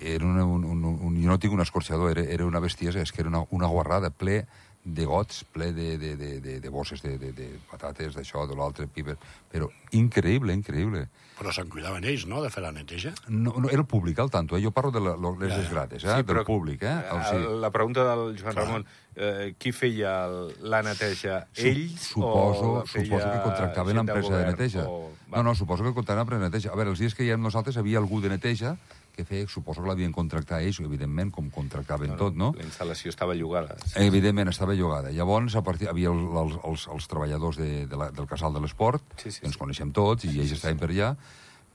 era 0.00 0.24
una, 0.26 0.44
un, 0.44 0.64
un, 0.64 0.84
un, 0.84 1.18
jo 1.22 1.28
no 1.28 1.38
tinc 1.38 1.54
un 1.54 1.64
escorxador, 1.64 2.12
era, 2.16 2.24
era 2.28 2.46
una 2.46 2.60
bestiesa, 2.60 3.00
és 3.00 3.12
que 3.12 3.22
era 3.24 3.32
una, 3.32 3.44
una 3.50 3.70
guarrada, 3.70 4.10
ple 4.10 4.44
de 4.88 5.04
gots, 5.04 5.42
ple 5.52 5.72
de, 5.76 5.98
de, 5.98 6.16
de, 6.16 6.40
de, 6.40 6.60
de 6.60 6.68
bosses 6.72 7.02
de, 7.02 7.18
de, 7.18 7.32
de 7.36 7.48
patates, 7.68 8.14
d'això, 8.16 8.46
de 8.48 8.56
l'altre, 8.56 8.86
piper, 8.88 9.18
però 9.52 9.66
increïble, 9.92 10.54
increïble. 10.54 11.02
Però 11.38 11.52
se'n 11.52 11.68
cuidaven 11.70 12.06
ells, 12.08 12.24
no?, 12.30 12.40
de 12.42 12.48
fer 12.50 12.62
la 12.64 12.70
neteja. 12.72 13.12
No, 13.28 13.52
no, 13.58 13.68
era 13.68 13.82
el 13.82 13.86
públic, 13.90 14.18
al 14.18 14.30
tanto, 14.30 14.56
eh? 14.56 14.62
jo 14.64 14.72
parlo 14.74 14.90
de 14.94 15.02
la, 15.04 15.12
les 15.18 15.50
Ja, 15.50 15.56
ja. 15.56 15.58
desgrates, 15.60 16.06
eh? 16.06 16.22
del 16.22 16.40
públic, 16.46 16.82
eh? 16.82 16.94
O 17.12 17.18
sigui, 17.26 17.58
La 17.60 17.70
pregunta 17.74 18.06
del 18.08 18.38
Joan 18.38 18.54
Clar. 18.54 18.64
Ramon, 18.64 18.86
eh, 19.14 19.54
qui 19.58 19.74
feia 19.76 20.14
la 20.62 20.80
neteja? 20.86 21.42
Ells 21.54 22.08
suposo, 22.14 22.72
o 22.80 22.86
suposo 22.86 23.26
que 23.28 23.42
contractaven 23.44 24.00
l'empresa 24.00 24.38
de 24.38 24.46
neteja. 24.46 24.86
O... 24.88 25.10
No, 25.34 25.42
no, 25.42 25.54
suposo 25.54 25.84
que 25.84 25.92
contractaven 25.92 26.24
l'empresa 26.24 26.46
de 26.46 26.48
neteja. 26.48 26.72
A 26.72 26.80
veure, 26.80 26.96
els 26.96 27.02
dies 27.02 27.14
que 27.18 27.26
hi 27.26 27.34
ha 27.34 27.36
nosaltres 27.36 27.76
havia 27.76 28.00
algú 28.00 28.22
de 28.24 28.32
neteja 28.32 28.78
que 29.18 29.26
feia, 29.26 29.48
suposo 29.50 29.82
que 29.82 29.90
l'havien 29.90 30.14
contractat 30.14 30.62
ells, 30.62 30.78
evidentment, 30.84 31.32
com 31.34 31.50
contractaven 31.50 32.14
tot, 32.20 32.38
no? 32.38 32.52
La 32.56 32.64
instal·lació 32.68 33.10
estava 33.10 33.34
llogada. 33.34 33.74
Sí. 33.84 33.98
Evidentment, 34.06 34.52
estava 34.54 34.76
llogada. 34.78 35.10
Llavors, 35.14 35.58
a 35.58 35.64
partir, 35.66 35.90
havia 35.90 36.12
el, 36.14 36.22
els, 36.44 36.54
els, 36.62 36.86
els 36.94 37.10
treballadors 37.10 37.58
de, 37.58 37.72
de 37.90 37.98
la, 37.98 38.12
del 38.14 38.30
casal 38.30 38.54
de 38.54 38.62
l'esport, 38.62 39.02
Sí, 39.18 39.32
sí, 39.34 39.42
que 39.42 39.50
ens 39.50 39.58
sí. 39.58 39.62
coneixem 39.66 39.90
tots, 39.92 40.24
i 40.30 40.36
ells 40.38 40.54
estaven 40.54 40.78
per 40.78 40.92
allà, 40.94 41.12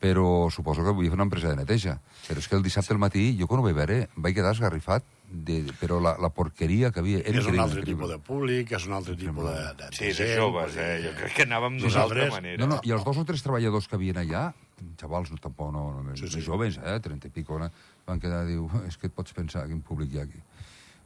però 0.04 0.50
suposo 0.52 0.84
que 0.84 0.92
havia 0.92 1.12
fet 1.12 1.16
una 1.20 1.28
empresa 1.30 1.52
de 1.54 1.56
neteja. 1.62 1.98
Però 2.28 2.42
és 2.42 2.48
que 2.52 2.58
el 2.58 2.64
dissabte 2.66 2.92
al 2.96 3.00
matí, 3.00 3.30
jo 3.40 3.48
quan 3.48 3.62
ho 3.62 3.68
vaig 3.68 3.76
veure, 3.78 4.00
vaig 4.16 4.36
quedar 4.36 4.52
esgarrifat, 4.56 5.06
de, 5.34 5.62
però 5.80 5.98
la, 6.04 6.12
la 6.22 6.30
porqueria 6.30 6.92
que 6.94 7.00
havia... 7.02 7.22
Era 7.24 7.40
és 7.40 7.48
un 7.48 7.56
altre 7.58 7.80
increïble. 7.82 8.06
tipus 8.06 8.12
de 8.12 8.20
públic, 8.28 8.74
és 8.76 8.84
un 8.86 8.94
altre 9.00 9.16
tipus 9.18 9.48
de... 9.48 9.56
de, 9.80 9.88
Sí, 9.96 10.12
de 10.20 10.28
joves, 10.36 10.76
eh? 10.78 10.90
dir, 11.00 11.08
Jo 11.08 11.14
crec 11.22 11.38
que 11.40 11.46
anàvem 11.48 11.80
d'una 11.82 12.04
altra 12.04 12.28
manera. 12.36 12.60
No, 12.62 12.68
no, 12.76 12.82
i 12.86 12.92
els 12.94 13.08
dos 13.08 13.18
o 13.18 13.24
tres 13.26 13.42
treballadors 13.48 13.88
que 13.90 13.96
havien 13.98 14.20
allà, 14.22 14.44
xavals, 15.00 15.32
no, 15.32 15.38
tampoc 15.38 15.72
no, 15.74 16.02
no 16.04 16.16
Sí, 16.16 16.28
sí, 16.28 16.34
sí. 16.36 16.42
sí. 16.42 16.46
joves, 16.48 16.80
eh, 16.84 17.00
30 17.00 17.28
i 17.28 17.32
pico, 17.32 17.60
no, 17.60 17.70
van 18.08 18.20
quedar, 18.20 18.46
diu, 18.48 18.70
és 18.88 18.98
que 18.98 19.08
et 19.08 19.14
pots 19.16 19.34
pensar 19.34 19.66
quin 19.68 19.82
públic 19.82 20.14
hi 20.14 20.20
ha 20.20 20.26
aquí. 20.28 20.42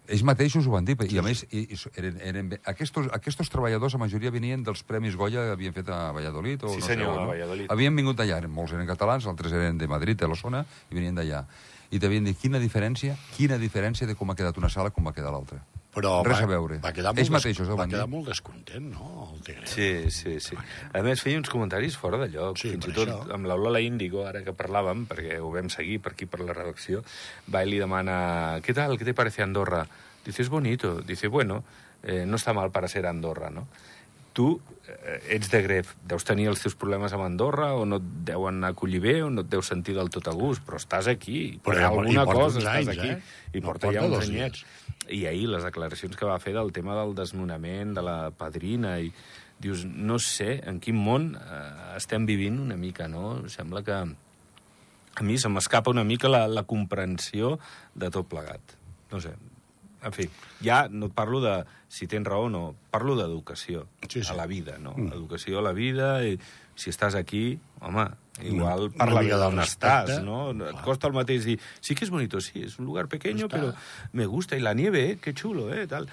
Ells 0.08 0.24
mateixos 0.24 0.64
ho 0.66 0.72
van 0.72 0.86
dir, 0.88 0.96
i 1.12 1.18
a 1.20 1.22
més, 1.22 1.42
i, 1.52 1.66
i, 1.76 1.78
eren, 2.00 2.16
eren, 2.24 2.52
aquestos, 2.64 3.10
aquestos 3.12 3.50
treballadors, 3.52 3.98
la 3.98 4.00
majoria 4.06 4.32
venien 4.32 4.64
dels 4.64 4.82
Premis 4.88 5.18
Goya 5.20 5.44
que 5.50 5.56
havien 5.58 5.74
fet 5.76 5.90
a 5.92 6.14
Valladolid. 6.16 6.64
O 6.64 6.70
Sí, 6.72 6.80
no 6.80 6.86
senyor, 6.86 7.10
sé 7.10 7.12
on, 7.12 7.18
a 7.18 7.22
no? 7.26 7.28
Valladolid. 7.34 7.72
Havien 7.76 7.96
vingut 8.00 8.16
d'allà, 8.16 8.40
molts 8.48 8.72
eren 8.72 8.88
catalans, 8.88 9.28
altres 9.28 9.52
eren 9.52 9.78
de 9.78 9.88
Madrid, 9.92 10.16
de 10.16 10.30
la 10.32 10.36
zona, 10.40 10.64
i 10.90 10.96
venien 10.96 11.16
d'allà. 11.20 11.44
I 11.92 12.00
t'havien 12.00 12.24
dit, 12.24 12.40
quina 12.40 12.60
diferència, 12.64 13.18
quina 13.36 13.60
diferència 13.60 14.08
de 14.08 14.16
com 14.16 14.32
ha 14.32 14.36
quedat 14.40 14.58
una 14.58 14.70
sala 14.72 14.92
com 14.96 15.04
va 15.04 15.12
quedar 15.12 15.32
l'altra. 15.36 15.60
Però 15.94 16.22
Res 16.22 16.38
va, 16.38 16.44
a 16.44 16.50
veure. 16.52 16.78
Va 16.84 16.92
quedar 16.94 17.14
Ells 17.16 17.30
molt, 17.32 17.40
mateixos 17.40 17.70
ho 17.74 17.78
va 17.80 17.88
quedar 17.90 18.06
molt 18.12 18.28
descontent, 18.30 18.92
no?, 18.94 19.32
el 19.34 19.42
Tigre. 19.42 19.66
Sí, 19.72 20.12
sí, 20.14 20.36
sí. 20.44 20.58
A 20.94 21.02
més, 21.02 21.24
feia 21.26 21.40
uns 21.40 21.50
comentaris 21.50 21.96
fora 21.98 22.20
de 22.22 22.28
lloc. 22.36 22.60
Sí, 22.62 22.70
Fins 22.76 22.86
per 22.86 22.92
i 22.92 22.98
tot 23.00 23.08
això. 23.10 23.34
amb 23.34 23.50
l'Aula 23.50 23.82
Índigo, 23.82 24.26
ara 24.28 24.44
que 24.46 24.54
parlàvem, 24.54 25.08
perquè 25.10 25.40
ho 25.42 25.50
vam 25.56 25.72
seguir 25.74 25.98
per 26.06 26.12
aquí, 26.14 26.28
per 26.30 26.42
la 26.46 26.54
redacció, 26.54 27.02
va 27.54 27.64
i 27.66 27.72
li 27.72 27.80
demana, 27.82 28.60
¿qué 28.62 28.74
tal? 28.78 28.98
¿Qué 29.00 29.06
te 29.06 29.16
parece 29.18 29.42
Andorra? 29.42 29.88
Dice, 30.26 30.44
es 30.44 30.50
bonito. 30.50 31.02
Dice, 31.02 31.28
bueno, 31.28 31.64
eh, 32.04 32.26
no 32.28 32.36
está 32.36 32.54
mal 32.54 32.70
para 32.70 32.88
ser 32.88 33.08
Andorra, 33.08 33.50
¿no? 33.50 33.68
tu 34.38 34.62
eh, 34.88 35.34
ets 35.34 35.50
de 35.50 35.64
Gref, 35.64 35.96
deus 36.06 36.22
tenir 36.24 36.46
els 36.52 36.60
teus 36.62 36.76
problemes 36.78 37.10
amb 37.12 37.24
Andorra, 37.26 37.72
o 37.74 37.88
no 37.90 37.98
et 37.98 38.04
deuen 38.28 38.60
acollir 38.68 39.00
bé, 39.02 39.16
o 39.26 39.32
no 39.34 39.42
et 39.42 39.48
deus 39.50 39.66
sentir 39.66 39.96
del 39.98 40.12
tot 40.14 40.28
a 40.30 40.34
gust, 40.38 40.62
però 40.62 40.78
estàs 40.78 41.08
aquí, 41.10 41.56
per 41.58 41.74
Però 41.74 41.80
ja- 41.82 41.88
alguna 41.90 42.26
cosa 42.30 42.60
estàs 42.62 42.84
anys, 42.84 42.92
aquí, 42.94 43.10
eh? 43.16 43.58
i 43.58 43.64
No 43.64 43.66
porta 43.72 43.88
porta 43.88 43.98
ja 43.98 44.06
uns 44.06 44.14
dos 44.14 44.30
anyets. 44.30 44.62
I 45.10 45.26
ahir 45.30 45.48
les 45.50 45.64
declaracions 45.64 46.16
que 46.18 46.28
va 46.28 46.40
fer 46.40 46.54
del 46.56 46.72
tema 46.76 46.96
del 47.00 47.14
desnonament, 47.16 47.94
de 47.96 48.04
la 48.04 48.18
padrina, 48.36 48.98
i 49.00 49.12
dius, 49.60 49.86
no 49.86 50.20
sé 50.22 50.60
en 50.70 50.80
quin 50.84 50.98
món 51.00 51.32
eh, 51.40 51.96
estem 51.98 52.26
vivint 52.30 52.60
una 52.62 52.78
mica, 52.78 53.08
no? 53.08 53.48
Sembla 53.50 53.84
que 53.84 53.98
a 55.18 55.24
mi 55.26 55.38
se 55.42 55.50
m'escapa 55.50 55.90
una 55.90 56.04
mica 56.06 56.30
la, 56.30 56.46
la 56.48 56.64
comprensió 56.70 57.58
de 57.96 58.12
tot 58.14 58.28
plegat. 58.30 58.76
No 59.12 59.22
sé. 59.24 59.32
En 60.06 60.14
fi, 60.14 60.28
ja 60.62 60.84
no 60.94 61.08
et 61.10 61.16
parlo 61.18 61.40
de 61.42 61.56
si 61.90 62.06
tens 62.06 62.28
raó 62.28 62.46
o 62.46 62.50
no, 62.54 62.76
parlo 62.94 63.16
d'educació 63.18 63.88
Sí, 64.08 64.22
sí. 64.22 64.30
a 64.30 64.36
la 64.38 64.46
vida, 64.46 64.78
no? 64.78 64.94
Mm. 64.94 65.14
Educació 65.18 65.58
a 65.58 65.64
la 65.66 65.74
vida, 65.74 66.22
i 66.28 66.38
si 66.78 66.92
estàs 66.94 67.16
aquí, 67.18 67.58
home, 67.82 68.06
igual 68.46 68.92
parla 68.94 69.18
una 69.18 69.22
bé 69.22 69.26
mica 69.26 69.38
de 69.38 69.44
d'on 69.44 69.60
estàs, 69.64 70.12
no? 70.24 70.52
Et 70.54 70.60
Clar. 70.62 70.84
costa 70.86 71.08
el 71.10 71.14
mateix 71.18 71.44
dir, 71.50 71.58
sí 71.82 71.96
que 71.98 72.06
és 72.06 72.12
bonito, 72.14 72.40
sí, 72.40 72.62
és 72.68 72.78
un 72.80 72.86
lugar 72.86 73.08
pequeño, 73.10 73.48
Està. 73.50 73.58
però 73.58 73.74
me 74.14 74.28
gusta, 74.30 74.56
i 74.56 74.62
la 74.62 74.76
nieve, 74.78 75.04
eh, 75.12 75.18
que 75.18 75.34
xulo, 75.34 75.72
eh, 75.74 75.88
tal. 75.90 76.08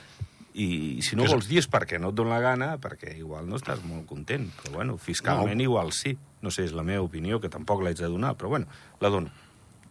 I 0.54 1.02
si 1.02 1.16
no 1.16 1.22
Que 1.24 1.26
és- 1.28 1.34
vols 1.34 1.48
dir 1.50 1.58
és 1.58 1.68
perquè 1.68 1.98
no 2.00 2.10
et 2.10 2.14
dona 2.14 2.36
la 2.36 2.40
gana, 2.40 2.78
perquè 2.78 3.16
igual 3.18 3.48
no 3.48 3.56
estàs 3.56 3.82
molt 3.84 4.06
content. 4.06 4.48
Però 4.62 4.72
bueno, 4.76 4.96
fiscalment 4.96 5.56
No. 5.56 5.62
igual 5.62 5.92
sí. 5.92 6.16
No 6.42 6.50
sé, 6.50 6.64
és 6.64 6.72
la 6.72 6.84
meva 6.84 7.02
opinió, 7.02 7.40
que 7.40 7.48
tampoc 7.48 7.82
l'haig 7.82 7.96
de 7.98 8.06
donar, 8.06 8.36
però 8.36 8.48
bueno, 8.48 8.66
la 9.00 9.08
dono. 9.10 9.30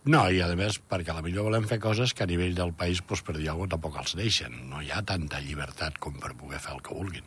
No, 0.05 0.29
i 0.31 0.39
a 0.41 0.47
més, 0.55 0.81
perquè 0.81 1.09
a 1.09 1.15
la 1.15 1.21
millor 1.21 1.43
volem 1.43 1.63
fer 1.67 1.79
coses 1.79 2.13
que 2.13 2.23
a 2.23 2.25
nivell 2.25 2.55
del 2.55 2.73
país, 2.73 3.01
doncs, 3.07 3.21
per 3.23 3.37
dir 3.37 3.49
alguna 3.49 3.69
cosa, 3.69 3.81
tampoc 3.81 3.99
els 4.01 4.15
deixen. 4.15 4.69
No 4.69 4.81
hi 4.81 4.89
ha 4.91 5.01
tanta 5.01 5.39
llibertat 5.41 5.97
com 5.99 6.13
per 6.19 6.33
poder 6.33 6.59
fer 6.59 6.73
el 6.75 6.81
que 6.81 6.93
vulguin. 6.93 7.23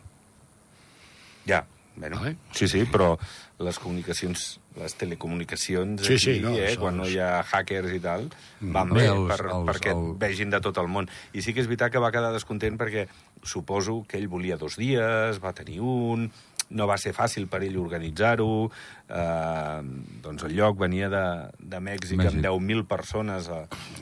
Ja, 1.46 1.66
bueno, 1.96 2.18
Vale. 2.20 2.36
sí, 2.52 2.68
sí, 2.68 2.84
però 2.84 3.16
les 3.58 3.78
comunicacions, 3.78 4.60
les 4.76 4.94
telecomunicacions 4.94 6.02
Sí, 6.04 6.12
aquí, 6.14 6.18
sí, 6.18 6.40
no, 6.40 6.54
eh, 6.56 6.76
quan 6.78 6.96
no 6.98 7.06
hi 7.08 7.18
ha 7.18 7.42
hackers 7.42 7.92
i 7.96 8.00
tal, 8.00 8.28
van 8.60 8.90
Bé, 8.92 9.02
bé, 9.02 9.06
els- 9.08 9.28
per, 9.30 9.46
els- 9.46 9.66
perquè 9.70 9.92
el- 9.94 10.10
et 10.12 10.18
vegin 10.20 10.50
de 10.50 10.60
tot 10.60 10.76
el 10.78 10.88
món. 10.88 11.08
I 11.32 11.42
sí 11.42 11.54
que 11.54 11.60
és 11.60 11.66
veritat 11.66 11.90
que 11.92 11.98
va 11.98 12.12
quedar 12.12 12.32
descontent 12.32 12.76
perquè 12.78 13.06
suposo 13.42 14.04
que 14.08 14.18
ell 14.18 14.28
volia 14.28 14.56
dos 14.56 14.76
dies, 14.76 15.40
va 15.42 15.52
tenir 15.54 15.80
un, 15.80 16.30
no 16.70 16.86
va 16.86 16.96
ser 16.98 17.12
fàcil 17.14 17.46
per 17.48 17.62
ell 17.62 17.76
organitzar-ho, 17.78 18.70
eh, 19.08 19.80
doncs 20.22 20.42
el 20.48 20.54
lloc 20.56 20.78
venia 20.80 21.08
de, 21.08 21.22
de 21.58 21.78
Mèxic, 21.80 22.18
Mèxic. 22.18 22.40
amb 22.40 22.46
10.000 22.66 22.86
persones 22.90 23.48
a, 23.48 23.60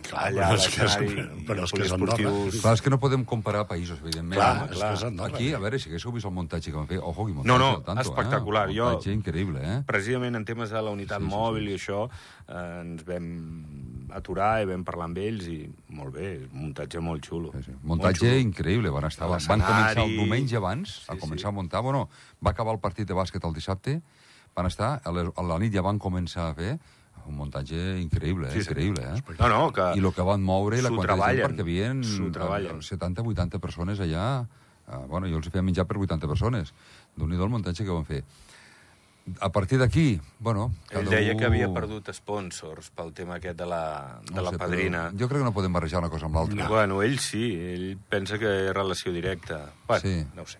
Clar, 0.08 0.30
allà 0.30 0.48
però 0.48 0.50
a 0.50 0.54
és 0.56 0.68
que 0.68 0.84
és- 0.84 0.96
l'escenari, 0.96 1.44
però 1.46 1.64
és 1.64 1.72
que 1.76 1.82
és 1.84 1.92
Andorra. 1.92 2.16
Clar, 2.62 2.74
és 2.78 2.82
que 2.82 2.90
no 2.90 2.98
podem 3.00 3.24
comparar 3.24 3.66
països, 3.68 4.00
evidentment. 4.00 4.40
Clar, 4.40 4.54
no? 4.56 4.64
és 4.72 4.78
que 4.80 4.92
és 4.94 5.04
Andorra. 5.10 5.34
Aquí, 5.34 5.52
a 5.52 5.58
veure, 5.58 5.78
si 5.78 5.90
haguéssiu 5.90 6.12
vist 6.12 6.26
el 6.26 6.32
muntatge 6.32 6.70
que 6.70 6.76
van 6.76 6.88
fer, 6.88 6.98
ojo, 7.02 7.28
No, 7.28 7.34
muntatge 7.42 7.58
no, 7.58 7.68
al 7.76 7.84
tanto, 7.84 8.02
espectacular. 8.08 8.70
Eh? 8.70 8.74
Jo- 8.78 8.86
Un 8.86 8.92
muntatge 8.94 9.12
increïble, 9.12 9.60
eh? 9.62 9.82
precisament 9.86 10.36
en 10.36 10.44
temes 10.44 10.70
de 10.70 10.80
la 10.82 10.90
unitat 10.90 11.18
Sí, 11.20 11.24
sí, 11.24 11.30
sí, 11.30 11.36
mòbil 11.36 11.64
sí. 11.68 11.70
i 11.70 11.74
això, 11.76 12.08
eh, 12.48 12.80
ens 12.80 13.04
vam 13.04 13.28
aturar 14.12 14.62
i 14.62 14.66
vam 14.68 14.82
parlar 14.84 15.06
amb 15.08 15.18
ells 15.18 15.46
i 15.48 15.58
molt 15.88 16.14
bé, 16.14 16.34
un 16.52 16.60
muntatge 16.66 17.00
molt 17.00 17.24
xulo. 17.26 17.52
Sí, 17.56 17.62
sí. 17.66 17.72
Molt 17.82 17.84
Muntatge 18.02 18.26
xulo. 18.26 18.40
increïble. 18.42 18.90
Van, 18.90 19.04
estar, 19.08 19.26
A 19.26 19.30
van, 19.36 19.40
van 19.48 19.60
començar 19.64 20.04
el 20.04 20.16
diumenge 20.18 20.56
abans 20.56 20.96
a 21.08 21.14
Sí, 21.14 21.20
començar 21.20 21.48
sí. 21.48 21.52
a 21.52 21.56
muntar. 21.56 21.82
Bueno, 21.82 22.08
va 22.44 22.50
acabar 22.50 22.74
el 22.74 22.80
partit 22.80 23.08
de 23.08 23.14
bàsquet 23.14 23.44
el 23.44 23.54
dissabte, 23.54 24.00
van 24.54 24.66
estar, 24.66 25.00
a, 25.04 25.12
les, 25.12 25.28
a 25.34 25.42
la 25.42 25.58
nit 25.58 25.72
ja 25.74 25.82
van 25.82 25.98
començar 25.98 26.50
a 26.50 26.54
fer 26.54 26.78
un 27.26 27.36
muntatge 27.36 27.98
increïble? 28.02 28.50
Sí, 28.52 28.60
sí. 28.62 28.68
increïble, 28.68 29.00
eh? 29.02 29.22
No, 29.40 29.48
no, 29.48 29.72
que... 29.72 29.80
I 29.96 30.02
el 30.04 30.12
que 30.12 30.22
van 30.22 30.42
moure 30.42 30.76
i 30.78 30.82
la 30.82 30.90
quantitat 30.90 31.16
de 31.16 31.36
gent, 31.36 31.46
perquè 31.46 31.64
hi 31.64 31.64
havia 31.64 31.92
s'ho 32.04 32.30
treballen. 32.30 32.80
70-80 32.84 33.60
persones 33.60 34.00
allà. 34.00 34.46
Eh, 34.84 34.98
bueno, 35.08 35.26
jo 35.26 35.38
els 35.40 35.48
feia 35.48 35.62
menjar 35.64 35.86
per 35.88 35.96
80 35.96 36.28
persones. 36.28 36.74
déu 37.16 37.26
nhi 37.26 37.36
el 37.40 37.48
muntatge 37.48 37.84
que 37.86 37.90
van 37.90 38.04
fer. 38.04 38.22
A 39.40 39.48
partir 39.50 39.78
d'aquí, 39.80 40.20
bueno... 40.38 40.66
Ell 40.92 41.08
deia 41.08 41.32
u- 41.32 41.38
que 41.40 41.46
havia 41.48 41.70
perdut 41.72 42.10
sponsors 42.12 42.90
pel 42.92 43.14
tema 43.16 43.38
aquest 43.38 43.56
de 43.56 43.64
la, 43.66 44.20
de 44.20 44.34
No 44.36 44.42
la 44.44 44.50
sé, 44.52 44.58
padrina. 44.60 45.06
Jo 45.16 45.28
crec 45.30 45.40
que 45.40 45.46
no 45.48 45.54
podem 45.56 45.72
barrejar 45.72 46.02
una 46.02 46.10
cosa 46.12 46.26
amb 46.28 46.36
l'altra. 46.36 46.68
Bueno, 46.68 47.00
ell 47.02 47.16
sí, 47.18 47.54
ell 47.56 47.96
pensa 48.12 48.36
que 48.38 48.50
és 48.68 48.74
relació 48.76 49.12
directa. 49.16 49.70
Bueno, 49.88 50.02
Sí. 50.04 50.26
no 50.36 50.42
ho 50.42 50.46
sé. 50.46 50.58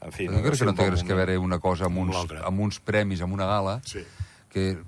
En 0.00 0.12
fi, 0.12 0.26
Jo 0.26 0.32
crec 0.40 0.44
deu 0.44 0.54
ser 0.54 0.58
que 0.58 0.64
no 0.64 0.70
un 0.72 0.76
té 0.80 0.90
res 0.90 1.04
que 1.04 1.14
veure 1.20 1.36
una 1.38 1.58
cosa 1.60 1.86
amb 1.90 1.98
uns, 1.98 2.16
amb 2.44 2.60
uns 2.60 2.80
premis, 2.80 3.20
amb 3.20 3.34
una 3.34 3.44
gala, 3.46 3.80
Sí. 3.84 4.00
que 4.48 4.78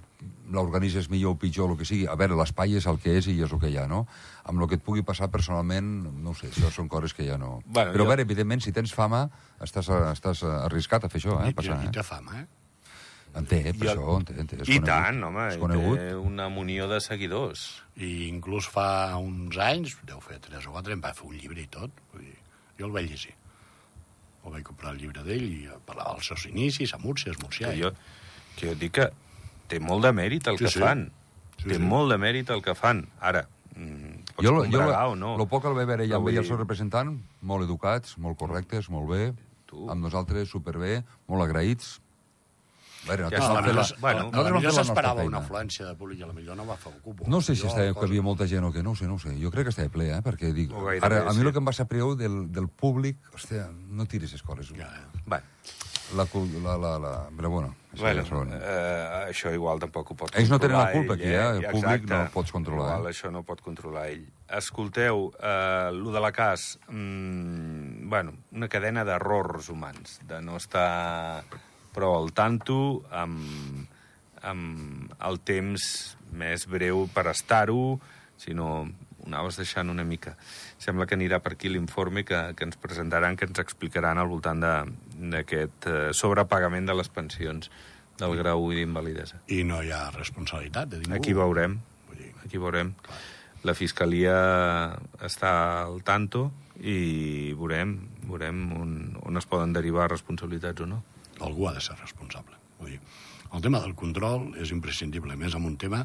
l'organitzes 0.50 1.11
millor 1.11 1.33
o 1.37 1.38
pitjor, 1.38 1.71
el 1.71 1.76
que 1.76 1.85
sigui. 1.85 2.07
A 2.09 2.14
veure, 2.16 2.35
l'espai 2.40 2.73
és 2.80 2.87
el 2.88 2.97
que 2.99 3.18
és 3.18 3.26
i 3.28 3.37
és 3.42 3.52
el 3.52 3.61
que 3.61 3.68
hi 3.68 3.76
ha, 3.76 3.87
no? 3.87 4.07
Amb 4.49 4.62
el 4.62 4.68
que 4.68 4.76
et 4.80 4.83
pugui 4.83 5.02
passar 5.04 5.28
personalment, 5.28 5.85
no 6.25 6.30
ho 6.30 6.35
sé, 6.35 6.49
això 6.49 6.71
són 6.73 6.88
coses 6.88 7.12
que 7.12 7.26
ja 7.28 7.37
no... 7.37 7.61
Bueno, 7.66 7.92
Però, 7.92 8.00
jo- 8.04 8.09
a 8.09 8.14
veure, 8.14 8.23
evidentment, 8.25 8.62
si 8.64 8.73
tens 8.73 8.95
fama, 8.97 9.26
estàs, 9.61 9.90
estàs 10.14 10.40
arriscat 10.64 11.04
a 11.04 11.11
fer 11.12 11.21
això, 11.21 11.37
eh? 11.45 11.50
I, 11.50 11.52
Passar, 11.59 11.83
i 11.85 11.88
eh? 11.88 11.92
té 11.92 12.02
fama, 12.02 12.40
eh? 12.40 12.47
En 13.38 13.47
té, 13.47 13.61
per 13.73 13.87
I 13.87 13.88
el- 13.92 13.99
això, 13.99 14.16
en 14.18 14.25
té, 14.26 14.35
en 14.40 14.47
té. 14.50 14.57
És 14.61 14.68
I 14.68 14.78
conegut. 14.80 14.87
tant, 14.90 15.23
home, 15.25 15.49
És 15.49 15.57
i 15.57 15.59
conegut. 15.62 15.99
té 15.99 16.14
una 16.16 16.49
munió 16.49 16.88
de 16.90 17.00
seguidors. 17.00 17.83
I 17.97 18.28
inclús 18.28 18.66
fa 18.68 19.16
uns 19.16 19.57
anys, 19.59 19.97
deu 20.04 20.21
fer 20.21 20.40
3 20.40 20.66
o 20.66 20.73
4, 20.73 20.92
em 20.92 21.00
va 21.04 21.14
fer 21.14 21.25
un 21.28 21.37
llibre 21.38 21.61
i 21.62 21.66
tot. 21.68 21.90
Vull 22.12 22.23
dir, 22.25 22.37
jo 22.78 22.87
el 22.87 22.92
vaig 22.92 23.09
llegir. 23.11 23.35
El 24.45 24.52
vaig 24.52 24.64
comprar 24.64 24.92
el 24.95 24.99
llibre 24.99 25.23
d'ell 25.26 25.42
i 25.45 25.68
parlava 25.87 26.14
dels 26.16 26.26
seus 26.26 26.47
inicis, 26.47 26.95
a 26.95 26.99
Múrcia, 26.99 27.33
es 27.33 27.38
Múrcia. 27.42 27.71
Que 27.71 27.80
jo, 27.83 27.90
que 28.57 28.68
jo 28.68 28.75
dic 28.75 28.92
que 28.92 29.11
té 29.68 29.78
molt 29.80 30.02
de 30.04 30.12
mèrit 30.12 30.47
el 30.49 30.59
Sí, 30.59 30.64
que 30.64 30.71
sí. 30.71 30.80
fan. 30.80 31.11
Sí, 31.59 31.68
té 31.68 31.75
sí. 31.76 31.80
molt 31.83 32.11
de 32.11 32.18
mèrit 32.18 32.50
el 32.50 32.62
que 32.62 32.75
fan. 32.75 33.07
Ara, 33.21 33.47
mm, 33.75 34.25
pots 34.35 34.47
Jo, 34.47 34.52
lo- 34.52 34.64
jo, 34.64 34.71
combregar 34.71 35.04
lo, 35.07 35.11
o 35.12 35.16
no. 35.16 35.37
lo 35.37 35.47
poc 35.47 35.62
que 35.62 35.68
el 35.68 35.75
vaig 35.75 35.87
veure 35.87 36.09
ja 36.09 36.16
amb 36.16 36.28
ell 36.28 36.38
el 36.38 36.45
seu 36.47 36.57
representant, 36.57 37.21
molt 37.42 37.64
educats, 37.64 38.16
molt 38.18 38.38
correctes, 38.38 38.88
molt 38.90 39.09
bé, 39.11 39.35
Tu. 39.66 39.90
amb 39.90 40.00
nosaltres 40.02 40.49
superbé, 40.49 41.04
molt 41.26 41.42
agraïts. 41.42 42.00
Veure, 43.08 43.30
Ja 43.32 43.40
està, 43.40 43.62
millor- 43.64 43.94
bueno, 44.00 44.28
la 44.32 44.50
nostra 44.54 44.72
s'esperava 44.82 45.24
una 45.24 45.40
afluència 45.42 45.86
de 45.88 45.94
públic 45.96 46.20
i 46.20 46.26
a 46.26 46.30
la 46.30 46.36
millor 46.36 46.56
no 46.56 46.66
va 46.68 46.76
fer 46.76 46.92
el 46.92 47.00
cupo. 47.02 47.24
No 47.26 47.40
sé 47.40 47.56
si 47.56 47.66
estava, 47.66 47.92
que 47.94 48.06
hi 48.06 48.10
havia 48.12 48.22
molta 48.22 48.46
gent 48.46 48.64
o 48.68 48.72
que 48.72 48.82
no 48.82 48.94
sé, 48.94 49.08
no 49.10 49.18
sé. 49.18 49.34
Jo 49.40 49.50
crec 49.54 49.68
que 49.70 49.74
estava 49.74 49.88
ple, 49.94 50.10
eh? 50.14 50.22
Perquè 50.24 50.52
dic... 50.52 50.72
O 50.72 50.84
gairebé, 50.86 51.06
Ara, 51.06 51.24
a 51.30 51.34
mi 51.34 51.46
el 51.46 51.52
que 51.52 51.62
em 51.62 51.68
va 51.68 51.76
sap 51.76 51.90
greu 51.92 52.14
del, 52.18 52.46
del 52.52 52.68
públic... 52.68 53.18
Hòstia, 53.34 53.68
no 53.72 54.06
tiris 54.06 54.32
les 54.36 54.42
coses. 54.42 54.72
Ja, 54.76 54.90
ja. 54.92 55.22
Bueno, 55.26 55.44
La, 56.16 56.24
la, 56.64 56.76
la, 56.78 56.98
la... 56.98 57.28
Però 57.36 57.50
bueno, 57.50 57.74
bueno 58.00 58.22
eh, 58.56 59.28
això 59.28 59.50
igual 59.52 59.78
tampoc 59.82 60.12
ho 60.12 60.16
pot 60.16 60.36
Ells 60.40 60.48
no 60.48 60.58
tenen 60.58 60.78
la 60.78 60.92
culpa 60.92 61.12
ell, 61.12 61.20
aquí, 61.20 61.28
eh? 61.34 61.42
El 61.58 61.66
públic 61.74 62.06
no 62.08 62.22
el 62.22 62.30
pots 62.32 62.52
controlar, 62.54 62.94
Igual 62.94 63.10
eh? 63.10 63.12
això 63.12 63.30
no 63.34 63.42
pot 63.44 63.60
controlar 63.60 64.06
ell. 64.14 64.24
Escolteu, 64.56 65.26
eh, 65.36 65.90
lo 65.92 66.14
de 66.14 66.22
la 66.24 66.32
cas, 66.32 66.78
mm, 66.88 68.08
bueno, 68.08 68.32
una 68.52 68.68
cadena 68.72 69.04
d'errors 69.04 69.68
humans, 69.68 70.20
de 70.24 70.40
no 70.40 70.56
estar 70.56 71.44
prou 71.95 72.16
al 72.16 72.33
tanto 72.37 72.78
amb, 73.11 73.88
amb 74.42 75.12
el 75.28 75.40
temps 75.47 75.85
més 76.33 76.66
breu 76.68 77.07
per 77.14 77.28
estar-ho, 77.33 77.99
sinó 78.38 78.71
ho 78.78 78.88
anaves 79.26 79.59
deixant 79.61 79.90
una 79.90 80.04
mica. 80.09 80.37
Sembla 80.80 81.07
que 81.09 81.16
anirà 81.18 81.40
per 81.45 81.54
aquí 81.57 81.68
l'informe 81.73 82.25
que, 82.25 82.38
que 82.57 82.64
ens 82.68 82.78
presentaran, 82.80 83.37
que 83.37 83.49
ens 83.49 83.61
explicaran 83.61 84.18
al 84.18 84.30
voltant 84.30 84.62
d'aquest 84.62 85.88
eh, 85.90 85.99
sobrepagament 86.16 86.88
de 86.88 86.97
les 86.97 87.11
pensions 87.12 87.71
del 88.18 88.35
grau 88.38 88.71
d'invalidesa. 88.73 89.42
I 89.54 89.62
no 89.66 89.83
hi 89.83 89.92
ha 89.95 90.09
responsabilitat 90.14 90.95
de 90.95 91.02
ningú. 91.02 91.18
Aquí 91.18 91.35
veurem, 91.37 91.78
Vull 92.09 92.23
dir, 92.23 92.33
aquí 92.45 92.61
veurem. 92.61 92.95
La 93.66 93.75
Fiscalia 93.75 94.38
està 95.25 95.52
al 95.85 96.00
tanto 96.07 96.49
i 96.78 97.52
veurem, 97.59 97.97
veurem 98.28 98.61
on, 98.78 98.92
on 99.26 99.40
es 99.40 99.49
poden 99.50 99.75
derivar 99.75 100.09
responsabilitats 100.11 100.85
o 100.85 100.88
no. 100.88 101.02
Algú 101.45 101.68
ha 101.68 101.75
de 101.76 101.83
ser 101.85 101.97
responsable. 102.00 102.57
Vull 102.78 102.95
dir, 102.95 103.00
el 103.54 103.62
tema 103.64 103.80
del 103.85 103.95
control 103.99 104.50
és 104.61 104.73
imprescindible, 104.75 105.37
més 105.37 105.54
amb 105.57 105.66
un 105.66 105.76
tema 105.80 106.04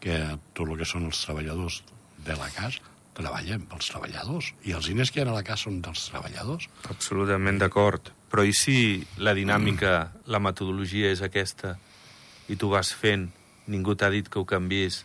que 0.00 0.18
tot 0.52 0.68
el 0.68 0.76
que 0.80 0.88
són 0.88 1.06
els 1.08 1.22
treballadors 1.24 1.82
de 2.24 2.36
la 2.38 2.50
casa 2.54 2.92
treballen 3.14 3.62
pels 3.70 3.88
treballadors 3.92 4.50
i 4.66 4.74
els 4.74 4.88
diners 4.90 5.12
que 5.14 5.20
hi 5.20 5.24
ha 5.24 5.30
a 5.30 5.36
la 5.36 5.46
casa 5.46 5.68
són 5.68 5.80
dels 5.84 6.08
treballadors. 6.10 6.66
Absolutament 6.90 7.60
d'acord. 7.62 8.10
Però 8.30 8.42
i 8.42 8.52
si 8.56 8.76
la 9.22 9.34
dinàmica, 9.38 10.10
la 10.26 10.42
metodologia 10.42 11.12
és 11.14 11.22
aquesta 11.22 11.76
i 12.50 12.58
tu 12.58 12.72
vas 12.72 12.90
fent, 12.92 13.28
ningú 13.70 13.94
t'ha 13.94 14.10
dit 14.12 14.26
que 14.28 14.40
ho 14.40 14.44
canvies 14.44 15.04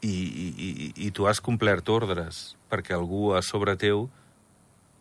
i, 0.00 0.08
i, 0.08 0.46
i, 0.48 0.88
i 1.06 1.10
tu 1.14 1.28
has 1.28 1.42
complert 1.44 1.88
ordres 1.92 2.56
perquè 2.70 2.96
algú 2.96 3.34
a 3.36 3.42
sobre 3.42 3.76
teu 3.78 4.06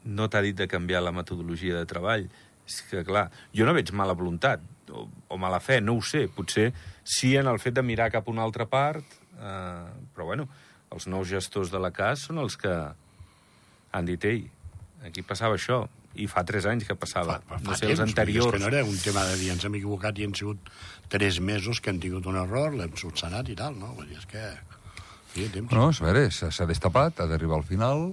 no 0.08 0.28
t'ha 0.30 0.44
dit 0.44 0.58
de 0.58 0.68
canviar 0.72 1.02
la 1.04 1.16
metodologia 1.16 1.80
de 1.80 1.88
treball. 1.90 2.28
És 2.68 2.82
que, 2.90 3.04
clar, 3.08 3.30
jo 3.56 3.66
no 3.68 3.76
veig 3.76 3.94
mala 3.96 4.16
voluntat 4.18 4.64
o, 4.92 5.08
o 5.08 5.40
mala 5.40 5.60
fe, 5.64 5.80
no 5.82 5.98
ho 5.98 6.04
sé. 6.04 6.28
Potser 6.28 6.70
sí 7.08 7.36
en 7.40 7.48
el 7.48 7.62
fet 7.64 7.78
de 7.78 7.84
mirar 7.86 8.12
cap 8.14 8.28
a 8.28 8.34
una 8.34 8.44
altra 8.44 8.68
part, 8.70 9.18
eh, 9.40 9.88
però 10.14 10.28
bueno, 10.32 10.48
els 10.92 11.08
nous 11.12 11.28
gestors 11.30 11.72
de 11.72 11.80
la 11.82 11.94
CAS 11.96 12.28
són 12.28 12.44
els 12.44 12.60
que 12.60 12.74
han 13.98 14.08
dit, 14.08 14.28
ei, 14.28 14.44
aquí 15.08 15.24
passava 15.26 15.56
això, 15.58 15.86
i 16.18 16.26
fa 16.30 16.44
tres 16.48 16.66
anys 16.70 16.88
que 16.88 16.96
passava. 16.98 17.40
Fa, 17.46 17.58
fa 17.58 17.64
no 17.64 17.76
sé, 17.76 17.86
temps, 17.86 18.00
els 18.00 18.04
anteriors... 18.08 18.50
És 18.50 18.56
que 18.58 18.64
no 18.64 18.72
era 18.72 18.84
un 18.86 18.98
tema 19.02 19.26
de 19.30 19.36
dir 19.40 19.52
ens 19.54 19.66
hem 19.68 19.78
equivocat 19.80 20.18
i 20.18 20.26
han 20.28 20.34
sigut 20.38 20.72
tres 21.14 21.40
mesos 21.40 21.82
que 21.84 21.94
han 21.94 22.02
tingut 22.04 22.28
un 22.30 22.40
error, 22.42 22.74
l'hem 22.76 22.96
subsanat 23.00 23.52
i 23.54 23.58
tal, 23.60 23.78
no? 23.78 23.94
Vull 23.98 24.10
dir, 24.10 24.20
és 24.20 24.30
que... 24.32 24.46
Sí, 25.34 25.46
temps. 25.54 25.74
No, 25.76 25.90
a 25.92 26.08
veure, 26.08 26.28
s'ha 26.34 26.50
s'ha 26.54 26.66
destapat, 26.70 27.22
ha 27.22 27.30
d'arribar 27.30 27.60
al 27.60 27.68
final, 27.68 28.08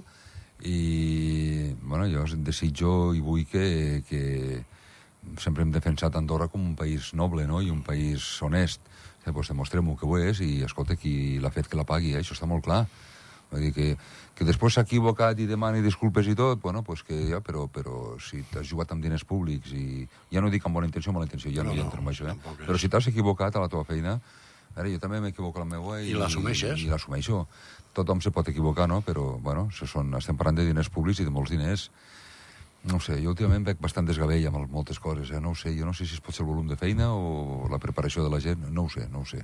i 0.63 1.73
bueno, 1.83 2.07
jo 2.07 2.23
desitjo 2.37 3.13
i 3.13 3.21
vull 3.21 3.43
que, 3.49 4.03
que 4.07 4.21
sempre 5.41 5.65
hem 5.65 5.73
defensat 5.73 6.15
Andorra 6.15 6.47
com 6.47 6.63
un 6.63 6.75
país 6.79 7.11
noble 7.13 7.47
no? 7.47 7.61
i 7.61 7.69
un 7.73 7.83
país 7.83 8.23
honest 8.41 8.79
eh, 9.25 9.33
pues 9.33 9.49
demostrem-ho 9.51 9.97
que 9.99 10.07
ho 10.07 10.17
és 10.21 10.39
i 10.39 10.63
escolta, 10.63 10.95
qui 10.95 11.39
l'ha 11.41 11.51
fet 11.51 11.67
que 11.67 11.77
la 11.77 11.87
pagui, 11.87 12.13
eh? 12.13 12.23
això 12.23 12.37
està 12.37 12.47
molt 12.47 12.63
clar 12.65 12.85
Vull 13.51 13.61
dir 13.61 13.73
que, 13.75 13.89
que 14.35 14.45
després 14.47 14.75
s'ha 14.75 14.83
equivocat 14.87 15.39
i 15.39 15.45
demani 15.49 15.83
disculpes 15.85 16.27
i 16.27 16.35
tot, 16.37 16.59
bueno, 16.63 16.81
pues 16.83 17.03
que 17.05 17.17
ja, 17.29 17.41
però, 17.45 17.67
però 17.71 18.15
si 18.21 18.41
t'has 18.51 18.67
jugat 18.67 18.91
amb 18.95 19.05
diners 19.05 19.25
públics 19.27 19.73
i 19.77 20.07
ja 20.33 20.41
no 20.43 20.49
dic 20.53 20.65
amb 20.65 20.79
bona 20.79 20.89
intenció 20.89 21.13
o 21.13 21.15
mala 21.15 21.29
intenció, 21.29 21.51
ja 21.53 21.63
no, 21.63 21.69
No, 21.69 21.75
hi 21.75 21.83
no, 21.83 21.85
entro 21.85 22.01
en 22.01 22.09
això, 22.11 22.27
eh? 22.31 22.57
però 22.65 22.77
si 22.81 22.89
t'has 22.89 23.07
equivocat 23.13 23.55
a 23.55 23.63
la 23.63 23.69
teva 23.71 23.85
feina, 23.87 24.17
ara 24.75 24.89
jo 24.91 24.99
també 24.99 25.21
m'equivoco 25.23 25.61
a 25.61 25.63
la 25.63 25.69
meva 25.77 26.01
i, 26.01 26.11
I 26.11 26.17
l'assumeixes. 26.19 26.81
i 26.83 26.89
l'assumeixo. 26.91 27.45
Tothom 27.95 28.21
se 28.21 28.31
pot 28.35 28.47
equivocar, 28.51 28.89
no? 28.91 28.99
Però, 29.05 29.35
bueno, 29.41 29.69
se 29.75 29.87
són, 29.87 30.13
estem 30.19 30.37
parlant 30.37 30.59
de 30.59 30.67
diners 30.67 30.91
públics 30.91 31.21
i 31.23 31.27
de 31.27 31.33
molts 31.33 31.53
diners. 31.53 31.89
No 32.85 32.99
sé, 33.01 33.15
jo 33.23 33.31
últimament 33.31 33.63
veig 33.65 33.79
bastant 33.81 34.05
desgavell 34.05 34.43
amb 34.49 34.69
moltes 34.69 34.99
coses, 35.01 35.31
eh? 35.33 35.39
No 35.41 35.55
ho 35.55 35.57
sé, 35.57 35.73
jo 35.77 35.87
no 35.87 35.93
sé 35.97 36.05
si 36.05 36.19
es 36.19 36.21
pot 36.21 36.35
ser 36.35 36.43
el 36.43 36.51
volum 36.51 36.67
de 36.69 36.77
feina 36.77 37.09
o 37.15 37.69
la 37.71 37.79
preparació 37.81 38.25
de 38.25 38.33
la 38.33 38.41
gent, 38.43 38.67
no 38.69 38.85
ho 38.85 38.91
sé, 38.93 39.07
no 39.09 39.23
ho 39.23 39.29
sé. 39.29 39.41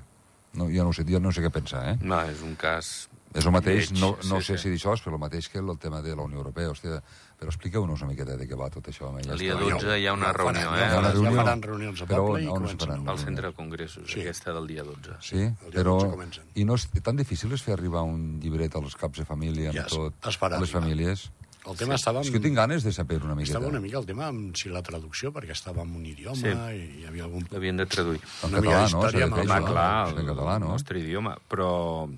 No, 0.53 0.67
jo 0.67 0.83
no 0.83 0.91
ho 0.91 0.93
sé, 0.93 1.07
jo 1.07 1.23
no 1.23 1.31
sé 1.31 1.41
què 1.41 1.49
pensar, 1.53 1.85
eh? 1.93 1.97
No, 2.03 2.19
és 2.27 2.43
un 2.45 2.53
cas... 2.59 3.09
És 3.33 3.45
el 3.47 3.53
mateix, 3.55 3.91
no, 3.95 4.17
no 4.27 4.39
sí, 4.41 4.47
sé 4.51 4.57
sí. 4.57 4.63
si 4.63 4.69
dir 4.73 4.77
això 4.81 4.91
és 4.97 5.01
però 5.05 5.13
el 5.15 5.21
mateix 5.21 5.47
que 5.47 5.59
el 5.59 5.77
tema 5.79 6.01
de 6.03 6.15
la 6.15 6.23
Unió 6.23 6.37
Europea, 6.41 6.67
hòstia, 6.73 6.97
però 7.39 7.47
expliqueu-nos 7.47 8.01
una 8.03 8.09
miqueta 8.11 8.35
de 8.35 8.43
què 8.49 8.57
va 8.59 8.67
tot 8.69 8.89
això. 8.91 9.07
El 9.17 9.37
dia 9.39 9.53
està. 9.55 9.69
12 9.77 9.99
hi 10.01 10.07
ha 10.07 10.13
una 10.13 10.33
faran, 10.33 10.55
reunió, 10.55 10.75
eh? 10.75 10.79
Hi 10.81 10.83
ha 10.83 10.99
una 10.99 11.07
Ja 11.07 11.13
reunió. 11.13 11.35
faran 11.39 11.61
reunions 11.61 12.01
a 12.01 12.05
Però 12.07 12.25
poble 12.27 12.43
i 12.43 12.47
on- 12.47 12.51
on 12.57 12.63
es 12.65 12.71
comencen. 12.75 12.89
faran? 12.89 13.09
Al 13.09 13.19
centre 13.19 13.47
de 13.47 13.53
congressos, 13.53 14.11
Sí. 14.11 14.19
aquesta 14.21 14.51
del 14.53 14.67
dia 14.67 14.83
12. 14.83 15.15
Sí, 15.21 15.37
dia 15.37 15.55
però... 15.71 15.95
12 16.01 16.09
comencen. 16.11 16.43
I 16.55 16.65
no 16.65 16.75
és 16.75 16.89
tan 17.01 17.15
difícil 17.15 17.53
és 17.53 17.63
fer 17.63 17.73
arribar 17.73 18.03
un 18.03 18.39
llibret 18.41 18.75
als 18.75 18.95
caps 18.95 19.19
de 19.19 19.25
família 19.25 19.69
amb 19.69 19.79
Ja 19.79 19.85
tot, 19.87 20.13
es 20.27 20.37
farà 20.37 20.57
a 20.57 20.59
les 20.59 20.69
famílies? 20.71 21.31
El 21.63 21.77
tema 21.77 21.93
estava... 21.95 22.21
És 22.25 22.31
que 22.31 22.39
tinc 22.41 22.55
ganes 22.57 22.83
de 22.83 22.91
saber 22.91 23.21
una 23.23 23.35
miqueta. 23.35 23.53
Estava 23.59 23.67
una 23.69 23.79
mica 23.79 23.99
el 23.99 24.05
tema 24.05 24.27
amb 24.27 24.55
si 24.57 24.67
la 24.69 24.81
traducció, 24.81 25.31
perquè 25.31 25.51
estava 25.51 25.83
en 25.83 25.95
un 25.95 26.03
idioma 26.05 26.35
Sí. 26.35 26.47
i 26.49 27.01
hi 27.01 27.05
havia 27.05 27.23
algun... 27.23 27.45
L'havien 27.51 27.77
de 27.77 27.85
traduir. 27.85 28.19
En 28.43 28.49
català, 28.49 28.89
no? 28.91 29.03
amb 29.05 29.13
el 29.13 29.23
Home, 29.31 29.65
clar, 29.71 30.09
en 30.09 30.17
el, 30.17 30.25
català, 30.25 30.59
no? 30.59 30.67
nostre 30.73 30.99
idioma, 30.99 31.37
però 31.47 32.09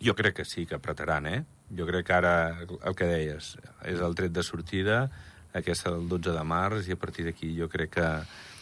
jo 0.00 0.14
crec 0.14 0.36
que 0.36 0.44
sí 0.44 0.66
que 0.66 0.74
apretaran, 0.74 1.26
eh? 1.26 1.44
Jo 1.76 1.86
crec 1.86 2.06
que 2.06 2.12
ara, 2.12 2.58
el 2.84 2.94
que 2.96 3.04
deies, 3.06 3.56
és 3.84 4.00
el 4.00 4.14
tret 4.14 4.32
de 4.32 4.42
sortida, 4.42 5.10
aquesta 5.54 5.90
del 5.90 6.08
12 6.08 6.32
de 6.32 6.44
març, 6.44 6.88
i 6.88 6.92
a 6.92 6.96
partir 6.96 7.24
d'aquí 7.26 7.52
jo 7.58 7.68
crec 7.68 7.90
que 7.98 8.08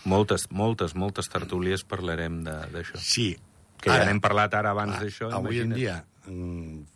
moltes, 0.05 0.51
moltes, 0.51 0.95
moltes 0.95 1.29
tertúlies 1.29 1.85
parlarem 1.85 2.43
de- 2.45 2.67
d'això. 2.73 2.97
Sí. 2.97 3.37
Que 3.81 3.91
ja 3.91 4.05
n'hem 4.05 4.21
parlat 4.21 4.55
ara 4.55 4.71
abans 4.75 4.97
clar, 4.97 5.03
d'això, 5.07 5.31
Avui 5.33 5.61
en 5.61 5.67
imagina't. 5.73 5.77
dia 5.77 5.97
mm, 6.03 6.18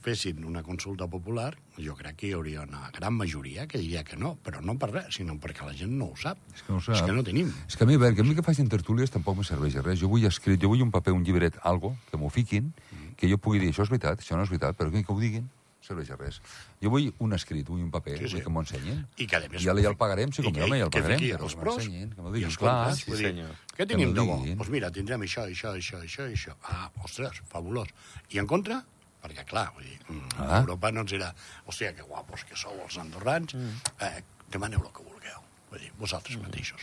fessin 0.02 0.44
una 0.44 0.62
consulta 0.62 1.06
popular, 1.10 1.54
jo 1.78 1.94
crec 1.98 2.16
que 2.20 2.28
hi 2.28 2.32
hauria 2.36 2.62
una 2.66 2.90
gran 2.94 3.14
majoria 3.16 3.66
que 3.70 3.78
diria 3.80 4.02
que 4.04 4.16
no, 4.16 4.34
però 4.44 4.60
no 4.64 4.74
per 4.78 4.90
res, 4.92 5.14
sinó 5.16 5.38
perquè 5.40 5.64
la 5.66 5.74
gent 5.78 5.94
no 5.98 6.10
ho 6.12 6.16
sap. 6.20 6.38
És 6.54 6.62
que 6.66 6.72
no 6.74 6.80
sap. 6.84 6.96
És 6.98 7.02
que 7.06 7.16
no 7.16 7.24
tenim. 7.26 7.48
És 7.68 7.76
que 7.76 7.84
a 7.84 7.88
mi, 7.88 7.96
a 7.96 8.02
veure, 8.02 8.14
que 8.18 8.22
a 8.24 8.28
mi 8.28 8.36
que 8.38 8.44
facin 8.46 8.68
tertúlies 8.72 9.10
tampoc 9.14 9.38
me 9.40 9.44
serveix 9.48 9.74
de 9.78 9.82
res. 9.82 9.98
Jo 10.02 10.10
vull 10.12 10.26
escrit, 10.28 10.60
jo 10.62 10.68
vull 10.72 10.84
un 10.84 10.92
paper, 10.94 11.14
un 11.16 11.24
llibret, 11.24 11.58
algo, 11.62 11.94
que 12.10 12.20
m'ho 12.20 12.30
fiquin, 12.30 12.72
que 13.16 13.30
jo 13.30 13.38
pugui 13.38 13.60
dir, 13.62 13.72
això 13.72 13.86
és 13.86 13.90
veritat, 13.92 14.20
això 14.20 14.36
no 14.36 14.44
és 14.46 14.52
veritat, 14.52 14.76
però 14.78 14.92
que, 14.92 15.02
que 15.04 15.12
ho 15.12 15.18
diguin, 15.20 15.48
serveix 15.82 16.12
de 16.12 16.16
res. 16.16 16.36
Jo 16.82 16.90
vull 16.92 17.08
un 17.18 17.32
escrit, 17.34 17.66
vull 17.66 17.80
un 17.82 17.90
paper, 17.90 18.18
Sí, 18.20 18.28
sí. 18.28 18.36
vull 18.36 18.44
que 18.44 18.50
m'ho 18.54 18.60
ensenyin. 18.62 19.00
I 19.18 19.26
que, 19.26 19.36
a 19.36 19.48
més... 19.48 19.62
Ja, 19.64 19.74
ja 19.74 19.90
el 19.90 19.96
pagarem, 19.98 20.30
si 20.30 20.42
com 20.44 20.54
home, 20.54 20.78
ja 20.78 20.86
el 20.86 20.92
pagarem, 20.94 21.18
però 21.24 21.48
els 21.48 21.56
pros 21.58 21.88
que 21.88 22.22
m'ho 22.22 22.32
diguin, 22.36 22.54
clar. 22.60 22.94
Sí, 22.98 23.10
senyor. 23.18 23.50
Què 23.76 23.86
tenim 23.90 24.14
de 24.14 24.26
bo? 24.28 24.38
Doncs 24.46 24.70
mira, 24.70 24.92
tindrem 24.94 25.24
això, 25.26 25.48
això, 25.50 25.72
això, 25.74 25.98
això, 26.06 26.28
això. 26.30 26.54
Ah, 26.70 26.86
ostres, 27.02 27.42
fabulós. 27.50 27.90
I 28.30 28.38
en 28.42 28.46
contra? 28.46 28.82
Perquè, 29.22 29.44
clar, 29.46 29.68
vull 29.76 29.84
dir, 29.86 29.98
mm, 30.08 30.28
Ah. 30.38 30.60
Europa 30.60 30.90
no 30.92 31.00
ens 31.04 31.12
dirà, 31.12 31.32
hòstia, 31.66 31.94
que 31.94 32.02
guapos 32.02 32.44
que 32.44 32.56
sou 32.56 32.72
els 32.84 32.96
andorrans, 32.98 33.54
eh, 34.00 34.22
demaneu 34.50 34.80
el 34.80 34.92
que 34.92 35.02
vulgueu. 35.02 35.40
Vull 35.70 35.80
dir, 35.80 35.92
vosaltres 35.98 36.36
mateixos. 36.42 36.80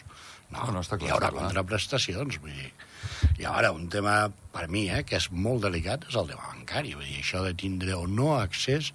No, 0.50 0.66
No, 0.66 0.72
no, 0.72 0.80
està 0.82 0.98
clar, 0.98 1.10
hi 1.10 1.12
haurà 1.14 1.30
clar. 1.30 1.44
contraprestacions, 1.44 2.40
vull 2.42 2.54
dir. 2.54 2.72
I 3.38 3.46
ara, 3.46 3.72
un 3.72 3.88
tema, 3.90 4.32
per 4.52 4.68
mi, 4.68 4.90
eh, 4.90 5.04
que 5.04 5.16
és 5.18 5.30
molt 5.32 5.62
delicat, 5.62 6.08
és 6.10 6.16
el 6.16 6.28
tema 6.28 6.48
bancari. 6.56 6.96
Vull 6.96 7.06
dir, 7.06 7.20
això 7.22 7.44
de 7.44 7.54
tindre 7.54 7.94
o 7.94 8.08
no 8.08 8.36
accés, 8.40 8.94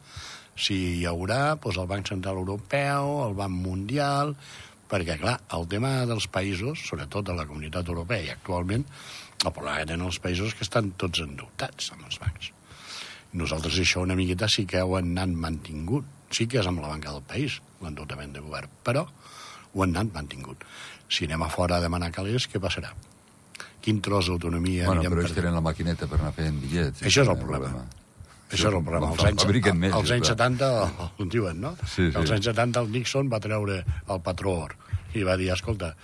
si 0.57 0.75
hi 1.01 1.05
haurà 1.05 1.55
doncs, 1.61 1.77
el 1.77 1.87
Banc 1.87 2.07
Central 2.09 2.37
Europeu, 2.37 3.29
el 3.29 3.35
Banc 3.35 3.51
Mundial, 3.55 4.35
perquè, 4.91 5.19
clar, 5.21 5.41
el 5.53 5.67
tema 5.69 6.05
dels 6.07 6.27
països, 6.29 6.79
sobretot 6.89 7.25
de 7.25 7.35
la 7.35 7.47
comunitat 7.47 7.87
europea 7.89 8.23
i 8.23 8.31
actualment, 8.31 8.85
el 9.45 9.53
problema 9.53 9.79
que 9.79 9.87
tenen 9.87 10.07
els 10.07 10.19
països 10.21 10.55
que 10.55 10.63
estan 10.65 10.93
tots 10.93 11.21
endeutats 11.21 11.93
amb 11.93 12.05
els 12.07 12.19
bancs. 12.19 12.51
Nosaltres 13.35 13.79
això 13.83 14.03
una 14.05 14.15
miqueta 14.19 14.49
sí 14.49 14.65
que 14.67 14.83
ho 14.83 14.97
han 14.99 15.13
anat 15.17 15.35
mantingut. 15.47 16.07
Sí 16.35 16.47
que 16.51 16.61
és 16.61 16.67
amb 16.67 16.81
la 16.83 16.91
banca 16.91 17.13
del 17.15 17.23
país, 17.27 17.61
l'endeutament 17.83 18.33
de 18.35 18.43
govern, 18.43 18.71
però 18.87 19.05
ho 19.07 19.83
han 19.83 19.95
anat 19.95 20.15
mantingut. 20.15 20.63
Si 21.11 21.27
anem 21.29 21.43
a 21.47 21.51
fora 21.53 21.77
a 21.79 21.85
demanar 21.85 22.11
calés, 22.15 22.47
què 22.51 22.63
passarà? 22.63 22.95
Quin 23.85 24.01
tros 24.01 24.31
d'autonomia 24.31 24.87
Bueno, 24.89 25.03
però 25.03 25.21
ells 25.21 25.29
perdent? 25.29 25.37
tenen 25.43 25.55
la 25.55 25.61
maquineta 25.61 26.09
per 26.09 26.19
anar 26.21 26.33
fent 26.33 26.57
bitllets. 26.63 27.03
Això 27.03 27.23
és 27.23 27.29
el 27.29 27.35
també 27.35 27.45
problema. 27.45 27.85
Això 28.55 28.69
és 28.71 28.75
el 28.75 28.83
problema. 28.87 29.11
Als 29.11 29.25
anys, 29.29 29.45
més, 29.75 29.93
als 29.93 30.11
anys 30.15 30.29
clar. 30.31 30.37
70 30.39 30.71
ho 31.19 31.27
diuen, 31.27 31.61
no? 31.61 31.77
Sí, 31.85 32.11
sí. 32.11 32.17
Als 32.17 32.31
anys 32.31 32.49
70 32.51 32.81
el 32.81 32.91
Nixon 32.95 33.31
va 33.33 33.41
treure 33.41 33.85
el 33.85 34.21
patró 34.25 34.57
or 34.65 34.77
i 35.15 35.23
va 35.27 35.37
dir, 35.37 35.51
escolta, 35.53 35.95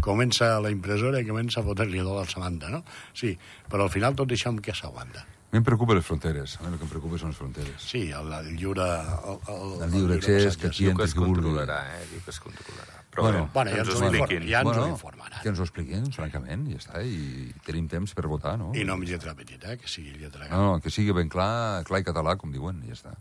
comença 0.00 0.60
la 0.60 0.70
impressora 0.70 1.20
i 1.20 1.26
comença 1.26 1.60
a 1.60 1.64
fotre-li 1.66 2.02
dòlars 2.02 2.36
a 2.36 2.40
banda, 2.44 2.68
no? 2.70 2.84
Sí, 3.14 3.36
però 3.70 3.86
al 3.86 3.90
final 3.94 4.14
tot 4.18 4.30
això 4.30 4.52
amb 4.52 4.60
què 4.64 4.74
s'aguanta? 4.76 5.24
A 5.50 5.52
mi 5.52 5.58
em 5.58 5.64
preocupen 5.66 5.96
les 5.98 6.06
fronteres. 6.06 6.52
A 6.60 6.62
mi 6.62 6.70
el 6.70 6.78
que 6.78 6.84
em 6.86 6.90
preocupa 6.92 7.18
són 7.18 7.32
les 7.32 7.38
fronteres. 7.40 7.82
Sí, 7.82 8.04
el, 8.14 8.28
el 8.36 8.50
lliure... 8.54 8.84
El, 8.86 9.40
el, 9.50 9.72
El 9.82 9.90
lliure 9.96 10.18
accés, 10.20 10.56
que 10.56 10.68
aquí 10.70 10.84
Diu 10.84 10.92
que 10.92 11.02
entri 11.02 11.08
es 11.08 11.14
qui 11.16 11.18
vulgui. 11.24 11.40
controlarà, 11.40 11.78
eh? 11.96 12.04
Diu 12.12 12.20
que 12.22 12.30
es 12.30 12.38
controlarà. 12.44 13.00
Però 13.10 13.24
Bueno, 13.26 13.40
bueno, 13.52 13.72
ja 13.74 13.80
que 13.82 13.82
ens 13.82 13.90
ens 13.90 13.98
ho 13.98 14.04
ho 14.04 14.10
expliquin. 14.14 14.46
ja 14.48 14.60
ens 14.60 14.68
ho 14.70 14.70
Bueno, 14.70 14.92
informaran. 14.94 15.40
Que 15.42 15.48
ens 15.50 15.58
ho 15.58 15.64
expliquin, 15.66 16.06
francament, 16.14 16.68
i 16.70 16.76
ja 16.76 16.82
està. 16.84 17.02
I 17.02 17.50
tenim 17.66 17.88
temps 17.90 18.14
per 18.14 18.28
votar, 18.30 18.54
no? 18.62 18.70
I 18.78 18.84
no 18.86 18.94
amb 18.94 19.02
lletra 19.08 19.34
petita, 19.34 19.72
eh? 19.74 19.78
que 19.82 19.90
sigui 19.90 20.14
lletra 20.20 20.46
gran. 20.46 20.54
No, 20.54 20.76
no, 20.76 20.80
que 20.80 20.90
sigui 20.94 21.10
ben 21.18 21.28
clar, 21.28 21.82
clar 21.88 21.98
i 22.04 22.06
català, 22.06 22.36
com 22.38 22.52
diuen, 22.54 22.78
i 22.86 22.94
ja 22.94 23.00
està. 23.00 23.16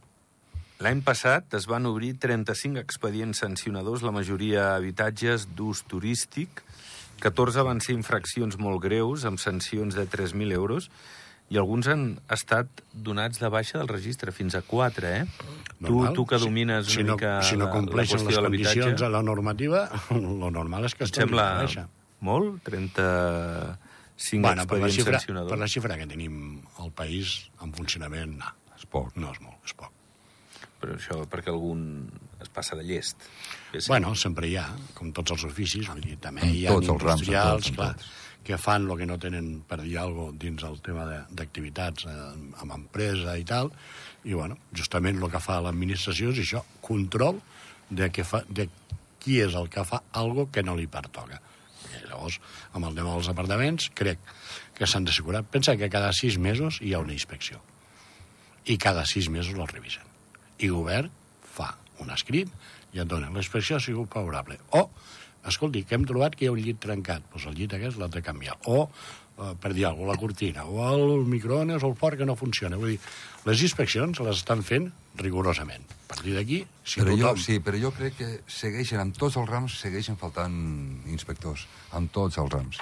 L'any 0.85 1.01
passat 1.03 1.57
es 1.57 1.65
van 1.67 1.89
obrir 1.89 2.13
35 2.21 2.77
expedients 2.79 3.41
sancionadors, 3.41 4.05
la 4.05 4.13
majoria 4.15 4.75
habitatges 4.77 5.49
d'ús 5.57 5.81
turístic. 5.89 6.61
14 7.19 7.65
van 7.67 7.81
ser 7.83 7.97
infraccions 7.97 8.55
molt 8.61 8.79
greus, 8.85 9.25
amb 9.27 9.41
sancions 9.41 9.97
de 9.97 10.05
3.000 10.07 10.53
euros, 10.55 10.87
i 11.49 11.57
alguns 11.57 11.87
han 11.89 12.03
estat 12.29 12.83
donats 12.93 13.39
de 13.41 13.49
baixa 13.49 13.79
del 13.79 13.87
registre, 13.89 14.31
fins 14.35 14.53
a 14.55 14.61
4, 14.61 15.07
eh? 15.07 15.23
Tu, 15.79 15.85
Normal. 15.87 16.13
tu 16.13 16.25
que 16.27 16.37
domines 16.37 16.85
si, 16.91 17.01
una 17.01 17.13
no, 17.13 17.15
mica 17.15 17.31
si 17.41 17.55
no 17.57 17.65
la, 17.65 17.69
la 17.71 17.75
compleixen 17.77 18.19
qüestió 18.19 18.29
les 18.29 18.35
de 18.37 18.49
condicions 18.49 19.01
de 19.01 19.09
la 19.09 19.21
normativa, 19.23 19.85
lo 20.41 20.51
normal 20.51 20.85
és 20.89 20.95
que 20.95 21.07
es 21.07 21.11
torni 21.15 21.29
sembla 21.29 21.45
a 21.55 21.61
baixa. 21.63 21.85
molt? 22.21 22.59
35 22.67 24.41
Bueno, 24.43 24.65
per 24.67 24.77
la, 24.79 24.87
expedients 24.89 24.95
xifra, 24.99 25.19
sancionadors? 25.19 25.53
per 25.53 25.59
la 25.61 25.67
xifra 25.71 25.97
que 25.97 26.07
tenim 26.11 26.35
al 26.83 26.91
país 26.91 27.37
en 27.63 27.71
funcionament, 27.73 28.35
no. 28.41 28.51
És 28.75 28.85
poc. 28.91 29.15
No 29.15 29.31
és 29.31 29.39
molt, 29.43 29.57
és 29.65 29.73
poc. 29.79 29.95
Però 30.79 30.95
això 30.95 31.21
perquè 31.27 31.51
algun 31.51 31.81
es 32.39 32.51
passa 32.55 32.75
de 32.79 32.83
llest. 32.87 33.25
Bé, 33.73 33.79
sí. 33.81 33.87
Bueno, 33.91 34.13
sempre 34.15 34.47
hi 34.47 34.55
ha, 34.59 34.67
com 34.95 35.09
tots 35.15 35.31
els 35.35 35.43
oficis, 35.49 35.87
vull 35.91 36.03
dir, 36.03 36.17
també 36.23 36.43
En 36.47 36.53
hi 36.55 36.65
ha 36.67 36.75
tots 36.75 36.91
els 36.93 37.03
rams, 37.03 37.23
tots, 37.27 37.71
clar, 37.75 37.93
tots. 37.95 38.11
Que 38.43 38.57
fan 38.57 38.87
el 38.89 38.97
que 38.97 39.05
no 39.05 39.19
tenen 39.21 39.61
per 39.67 39.81
dir 39.83 39.97
alguna 39.99 40.31
cosa 40.31 40.41
dins 40.41 40.63
el 40.65 40.79
tema 40.85 41.05
d'activitats 41.29 42.07
eh, 42.09 42.17
amb 42.63 42.75
empresa 42.75 43.35
i 43.37 43.45
tal, 43.45 43.71
i 44.25 44.33
bueno, 44.33 44.57
justament 44.75 45.19
el 45.21 45.31
que 45.31 45.41
fa 45.43 45.59
l'administració 45.63 46.33
és 46.33 46.41
això, 46.43 46.63
control 46.81 47.41
de, 47.89 48.09
que 48.13 48.25
fa, 48.25 48.41
de 48.49 48.67
qui 49.19 49.39
és 49.43 49.55
el 49.55 49.69
que 49.69 49.83
fa 49.85 50.01
algo 50.17 50.47
que 50.51 50.63
no 50.63 50.75
li 50.79 50.87
pertoca. 50.87 51.41
I 51.89 52.05
llavors, 52.07 52.39
amb 52.73 52.89
el 52.89 52.95
tema 52.97 53.13
dels 53.13 53.29
apartaments, 53.31 53.89
crec 53.95 54.21
que 54.77 54.87
s'han 54.87 55.05
d'assegurar. 55.07 55.43
Pensa 55.43 55.75
que 55.77 55.91
cada 55.91 56.11
sis 56.15 56.39
mesos 56.39 56.79
hi 56.81 56.93
ha 56.93 57.03
una 57.03 57.15
inspecció 57.15 57.59
i 58.69 58.77
cada 58.77 59.05
sis 59.09 59.29
mesos 59.33 59.57
el 59.57 59.67
revisen. 59.67 60.05
I 60.59 60.69
govern 60.69 61.09
fa 61.55 61.73
un 62.03 62.11
escrit 62.13 62.51
i 62.93 63.01
et 63.01 63.09
dona 63.09 63.31
la 63.31 63.41
inspecció 63.41 63.77
ha 63.77 63.83
sigut 63.83 64.11
favorable. 64.13 64.59
O, 64.77 64.87
escolti, 65.51 65.83
que 65.85 65.97
hem 65.97 66.05
trobat 66.09 66.35
que 66.35 66.45
hi 66.45 66.49
ha 66.49 66.53
un 66.55 66.61
llit 66.63 66.79
trencat, 66.83 67.25
doncs 67.33 67.49
el 67.49 67.57
llit 67.57 67.75
aquest 67.77 67.99
l'ha 67.99 68.09
de 68.11 68.21
canviar. 68.25 68.57
O, 68.71 68.85
eh, 68.85 69.53
per 69.61 69.73
dir 69.73 69.85
alguna 69.85 70.13
cosa, 70.13 70.15
la 70.15 70.21
cortina, 70.21 70.65
o 70.65 70.87
el 70.93 71.25
microones 71.25 71.83
o 71.83 71.91
el 71.91 71.95
forn 71.99 72.17
que 72.17 72.27
no 72.29 72.35
funciona. 72.39 72.77
Vull 72.77 72.95
dir, 72.95 72.99
les 73.45 73.63
inspeccions 73.65 74.19
les 74.25 74.41
estan 74.41 74.63
fent 74.63 74.89
rigorosament. 75.19 75.85
A 76.09 76.15
partir 76.15 76.33
d'aquí, 76.35 76.63
si 76.83 77.01
però 77.01 77.13
jo, 77.13 77.27
tothom... 77.27 77.43
sí, 77.43 77.59
però 77.63 77.79
jo 77.79 77.91
crec 77.95 78.17
que 78.17 78.29
segueixen, 78.49 78.99
amb 79.03 79.17
tots 79.17 79.37
els 79.37 79.49
rams, 79.49 79.77
segueixen 79.81 80.17
faltant 80.17 80.55
inspectors, 81.07 81.67
amb 81.93 82.11
tots 82.11 82.39
els 82.41 82.51
rams. 82.51 82.81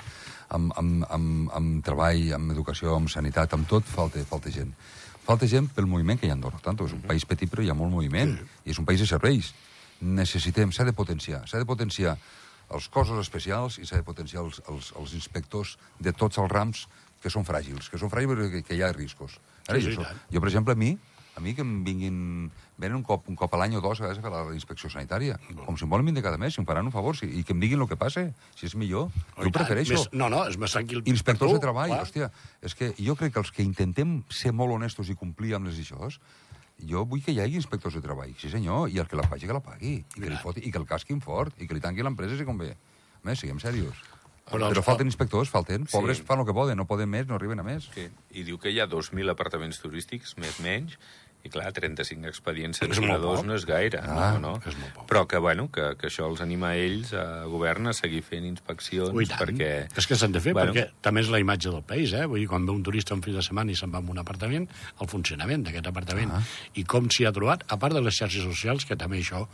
Amb, 0.56 0.72
amb, 0.80 1.04
amb, 1.12 1.50
amb 1.58 1.84
treball, 1.84 2.32
amb 2.38 2.54
educació, 2.56 2.96
amb 2.96 3.12
sanitat, 3.12 3.54
amb 3.58 3.68
tot 3.68 3.84
falta, 3.84 4.24
falta 4.30 4.54
gent. 4.54 4.72
Falta 5.28 5.48
gent 5.52 5.68
pel 5.76 5.90
moviment 5.92 6.16
que 6.20 6.28
hi 6.28 6.32
ha 6.32 6.38
a 6.38 6.40
Andorra. 6.40 6.62
Tant, 6.64 6.80
és 6.86 6.94
un 6.96 7.04
país 7.04 7.26
petit, 7.28 7.52
però 7.52 7.66
hi 7.66 7.72
ha 7.72 7.76
molt 7.76 7.92
moviment. 7.92 8.38
I 8.64 8.72
és 8.72 8.80
un 8.80 8.88
país 8.88 9.04
de 9.04 9.10
serveis. 9.10 9.52
Necessitem, 10.00 10.72
s'ha 10.72 10.86
de 10.88 10.94
potenciar. 10.96 11.42
S'ha 11.52 11.60
de 11.60 11.68
potenciar 11.68 12.16
els 12.74 12.88
cossos 12.90 13.20
especials 13.22 13.78
i 13.80 13.86
s'ha 13.86 14.00
de 14.02 14.04
potenciar 14.08 14.44
els, 14.44 14.62
els, 14.68 14.94
els 15.00 15.14
inspectors 15.14 15.78
de 16.00 16.14
tots 16.14 16.38
els 16.38 16.52
rams 16.52 16.88
que 17.22 17.30
són 17.34 17.46
fràgils, 17.48 17.90
que 17.90 17.98
són 17.98 18.12
fràgils 18.12 18.36
perquè 18.38 18.64
que 18.64 18.76
hi 18.76 18.82
ha 18.84 18.92
riscos. 18.94 19.40
Ara, 19.68 19.80
Sí, 19.80 19.90
sí, 19.92 19.96
jo, 19.96 20.04
tant. 20.04 20.20
jo, 20.32 20.40
per 20.42 20.50
exemple, 20.50 20.74
a 20.74 20.80
mi, 20.80 20.98
A 21.38 21.40
mi 21.40 21.54
que 21.54 21.62
em 21.62 21.84
vinguin... 21.86 22.50
Venen 22.82 22.96
un 22.98 23.04
cop, 23.06 23.28
un 23.30 23.36
cop 23.38 23.54
a 23.54 23.58
l'any 23.62 23.76
o 23.78 23.82
dos 23.82 24.00
a 24.00 24.08
vegades 24.08 24.18
a 24.18 24.24
fer 24.26 24.32
la 24.34 24.54
inspecció 24.58 24.90
sanitària. 24.90 25.36
Com 25.68 25.78
si 25.78 25.86
em 25.86 25.90
volen 25.90 26.06
vindre 26.06 26.24
cada 26.26 26.38
mes, 26.42 26.56
si 26.56 26.62
em 26.62 26.66
faran 26.66 26.86
un 26.90 26.94
favor, 26.94 27.14
si, 27.18 27.26
i 27.30 27.44
que 27.46 27.54
em 27.54 27.60
diguin 27.62 27.82
el 27.82 27.88
que 27.90 27.98
passa, 27.98 28.24
si 28.58 28.66
és 28.66 28.74
millor. 28.74 29.12
Oh, 29.36 29.44
Jo 29.46 29.52
prefereixo. 29.54 29.94
Més, 29.94 30.08
no, 30.18 30.30
no, 30.34 30.44
és 30.50 30.58
més 30.58 30.74
tranquil. 30.74 31.04
Inspectors 31.06 31.54
tu, 31.54 31.60
de 31.60 31.62
treball, 31.62 31.94
clar. 31.94 32.02
hòstia, 32.08 32.32
és 32.66 32.74
que 32.74 32.90
jo 32.98 33.14
crec 33.18 33.36
que 33.36 33.42
els 33.46 33.54
que 33.54 33.62
intentem 33.62 34.24
ser 34.34 34.50
molt 34.54 34.74
honestos 34.74 35.14
i 35.14 35.18
complir 35.18 35.54
amb 35.58 35.70
les 35.70 35.78
aixòs, 35.78 36.18
jo 36.86 37.06
vull 37.06 37.24
que 37.24 37.32
hi 37.34 37.40
hagi 37.42 37.56
inspectors 37.58 37.96
de 37.98 38.02
treball, 38.02 38.34
sí 38.38 38.50
senyor, 38.50 38.90
i 38.94 39.00
el 39.02 39.08
que 39.08 39.16
la 39.18 39.24
faci 39.28 39.48
que 39.48 39.54
la 39.56 39.64
pagui, 39.64 39.96
i 40.04 40.20
que, 40.22 40.30
li 40.30 40.38
foti, 40.42 40.62
i 40.68 40.72
que 40.72 40.78
el 40.78 40.86
casquin 40.86 41.22
fort, 41.22 41.56
i 41.62 41.68
que 41.68 41.74
li 41.74 41.82
tanqui 41.82 42.04
l'empresa 42.06 42.38
si 42.38 42.46
convé. 42.46 42.76
A 43.18 43.26
més, 43.28 43.40
siguem 43.40 43.60
serios. 43.60 43.98
Però 44.48 44.70
Però, 44.70 44.78
els- 44.78 44.86
falten 44.86 45.08
inspectors, 45.10 45.50
falten. 45.50 45.88
Sí. 45.88 45.92
Pobres 45.98 46.22
fan 46.24 46.40
el 46.40 46.46
que 46.48 46.54
poden, 46.54 46.78
no 46.78 46.86
poden 46.88 47.10
més, 47.10 47.28
no 47.28 47.36
arriben 47.36 47.60
a 47.60 47.64
més. 47.64 47.90
Sí. 47.94 48.08
I 48.32 48.44
diu 48.48 48.58
que 48.58 48.72
hi 48.72 48.80
ha 48.80 48.88
2.000 48.88 49.30
apartaments 49.34 49.82
turístics, 49.84 50.38
més 50.38 50.60
menys, 50.64 50.96
i 51.48 51.52
clar, 51.54 51.72
35 51.74 52.28
expedients 52.30 52.82
sancionadors 52.84 53.44
no 53.48 53.56
és 53.58 53.66
gaire, 53.68 54.02
Ah, 54.04 54.34
no, 54.38 54.40
no? 54.44 54.54
és 54.68 54.76
molt 54.78 54.94
poc. 55.00 55.08
Però 55.10 55.24
que, 55.28 55.40
bueno, 55.42 55.70
que, 55.72 55.94
que 55.98 56.08
això 56.12 56.28
els 56.30 56.42
anima 56.44 56.74
a 56.74 56.78
ells, 56.78 57.14
a 57.18 57.46
govern, 57.50 57.88
a 57.88 57.94
seguir 57.98 58.22
fent 58.28 58.46
inspeccions, 58.46 59.14
Ui, 59.16 59.26
perquè... 59.32 59.88
És 59.98 60.08
que 60.08 60.16
s'han 60.20 60.36
de 60.36 60.42
fer, 60.44 60.54
Bueno. 60.54 60.74
perquè 60.76 60.90
també 61.02 61.24
és 61.24 61.32
la 61.34 61.40
imatge 61.40 61.72
del 61.74 61.84
país, 61.88 62.14
eh? 62.14 62.26
Vull 62.28 62.44
dir, 62.44 62.48
quan 62.52 62.66
ve 62.68 62.76
un 62.76 62.84
turista 62.84 63.16
un 63.16 63.24
fi 63.26 63.32
de 63.36 63.42
setmana 63.46 63.72
i 63.72 63.80
se'n 63.80 63.92
va 63.94 64.04
a 64.04 64.06
un 64.08 64.20
apartament, 64.22 64.68
el 65.02 65.08
funcionament 65.12 65.64
d'aquest 65.66 65.88
apartament 65.88 66.32
Ah. 66.38 66.42
i 66.76 66.84
com 66.84 67.08
s'hi 67.10 67.26
ha 67.26 67.32
trobat, 67.32 67.64
a 67.72 67.78
part 67.80 67.94
de 67.96 68.02
les 68.02 68.16
xarxes 68.20 68.44
socials, 68.44 68.86
que 68.86 68.96
també 69.00 69.20
això 69.24 69.48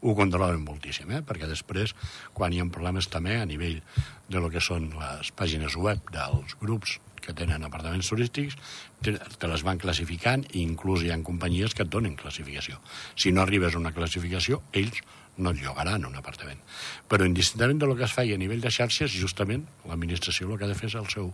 ho 0.00 0.14
controlen 0.16 0.62
moltíssim, 0.64 1.10
eh? 1.12 1.20
Perquè 1.26 1.46
després, 1.50 1.92
quan 2.32 2.52
hi 2.54 2.60
ha 2.60 2.64
problemes 2.72 3.08
també 3.12 3.36
a 3.40 3.44
nivell 3.44 3.82
de 4.30 4.38
lo 4.40 4.48
que 4.48 4.60
són 4.62 4.90
les 4.96 5.32
pàgines 5.36 5.74
web 5.76 5.98
dels 6.14 6.54
grups 6.60 6.98
que 7.24 7.34
tenen 7.36 7.64
apartaments 7.66 8.10
turístics, 8.10 8.56
te, 9.04 9.14
te 9.14 9.50
les 9.50 9.64
van 9.66 9.80
classificant 9.80 10.44
i 10.50 10.64
inclús 10.64 11.04
hi 11.04 11.12
ha 11.12 11.18
companyies 11.26 11.74
que 11.76 11.86
et 11.86 11.92
donen 11.92 12.16
classificació. 12.18 12.80
Si 13.16 13.32
no 13.32 13.44
arribes 13.44 13.74
a 13.74 13.82
una 13.82 13.94
classificació, 13.96 14.62
ells 14.72 15.02
no 15.40 15.54
et 15.54 15.60
llogaran 15.62 16.04
un 16.08 16.16
apartament. 16.18 16.60
Però 17.08 17.26
indistintament 17.26 17.80
del 17.80 17.96
que 17.96 18.06
es 18.06 18.14
faci 18.16 18.34
a 18.34 18.40
nivell 18.40 18.62
de 18.64 18.72
xarxes, 18.74 19.14
justament 19.16 19.64
l'administració 19.88 20.50
el 20.50 20.58
que 20.58 20.68
ha 20.68 20.72
de 20.72 20.78
fer 20.78 20.90
és 20.90 20.98
el 21.00 21.08
seu, 21.12 21.32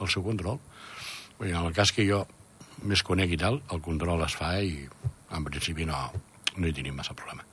el 0.00 0.12
seu 0.12 0.24
control. 0.26 0.60
Vull 1.38 1.50
dir, 1.50 1.56
en 1.56 1.64
el 1.64 1.76
cas 1.76 1.92
que 1.92 2.06
jo 2.08 2.24
més 2.84 3.02
conec 3.06 3.32
i 3.32 3.40
tal, 3.40 3.60
el 3.72 3.82
control 3.84 4.24
es 4.26 4.36
fa 4.36 4.56
i 4.60 4.84
en 5.36 5.44
principi 5.46 5.86
no, 5.88 5.96
no 6.56 6.68
hi 6.68 6.76
tenim 6.76 6.96
massa 6.96 7.16
problema. 7.16 7.44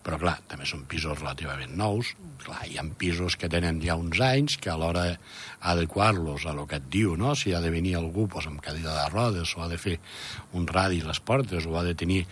Però, 0.00 0.16
clar, 0.16 0.38
també 0.48 0.64
són 0.64 0.86
pisos 0.88 1.18
relativament 1.18 1.74
nous. 1.76 2.14
Clar, 2.40 2.62
hi 2.64 2.78
ha 2.80 2.84
pisos 2.98 3.36
que 3.36 3.50
tenen 3.52 3.82
ja 3.84 3.98
uns 4.00 4.20
anys, 4.24 4.56
que 4.56 4.70
a 4.72 4.76
l'hora 4.80 5.02
d'adequar-los 5.10 6.46
a 6.48 6.54
lo 6.56 6.64
que 6.66 6.78
et 6.80 6.86
diu, 6.92 7.18
no? 7.20 7.34
Si 7.36 7.52
ha 7.52 7.60
de 7.60 7.72
venir 7.72 7.98
algú 7.98 8.24
pues, 8.32 8.48
amb 8.48 8.62
cadira 8.64 8.94
de 8.96 9.04
rodes, 9.12 9.52
o 9.56 9.64
ha 9.64 9.68
de 9.68 9.76
fer 9.80 9.98
un 10.56 10.64
radi 10.66 11.02
a 11.04 11.10
les 11.10 11.20
portes, 11.20 11.68
o 11.68 11.76
ha 11.76 11.84
de 11.84 11.94
tenir 11.94 12.22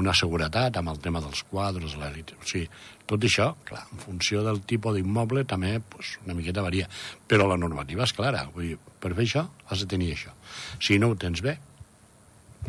una 0.00 0.16
seguretat 0.16 0.80
amb 0.80 0.94
el 0.94 1.02
tema 1.04 1.20
dels 1.20 1.44
quadres, 1.50 1.98
la... 2.00 2.08
o 2.08 2.48
sigui, 2.48 2.64
tot 3.08 3.24
això, 3.24 3.52
clar, 3.68 3.84
en 3.92 4.00
funció 4.02 4.40
del 4.44 4.64
tipus 4.68 4.96
d'immoble 4.96 5.44
també 5.48 5.78
pues, 5.80 6.16
una 6.24 6.36
miqueta 6.36 6.64
varia. 6.64 6.88
Però 7.28 7.44
la 7.48 7.60
normativa 7.60 8.08
és 8.08 8.16
clara. 8.16 8.46
Vull 8.56 8.72
dir, 8.72 8.82
per 9.00 9.12
fer 9.12 9.28
això 9.28 9.48
has 9.68 9.84
de 9.84 9.92
tenir 9.96 10.14
això. 10.16 10.32
Si 10.80 10.96
no 10.96 11.12
ho 11.12 11.20
tens 11.20 11.44
bé, 11.44 11.58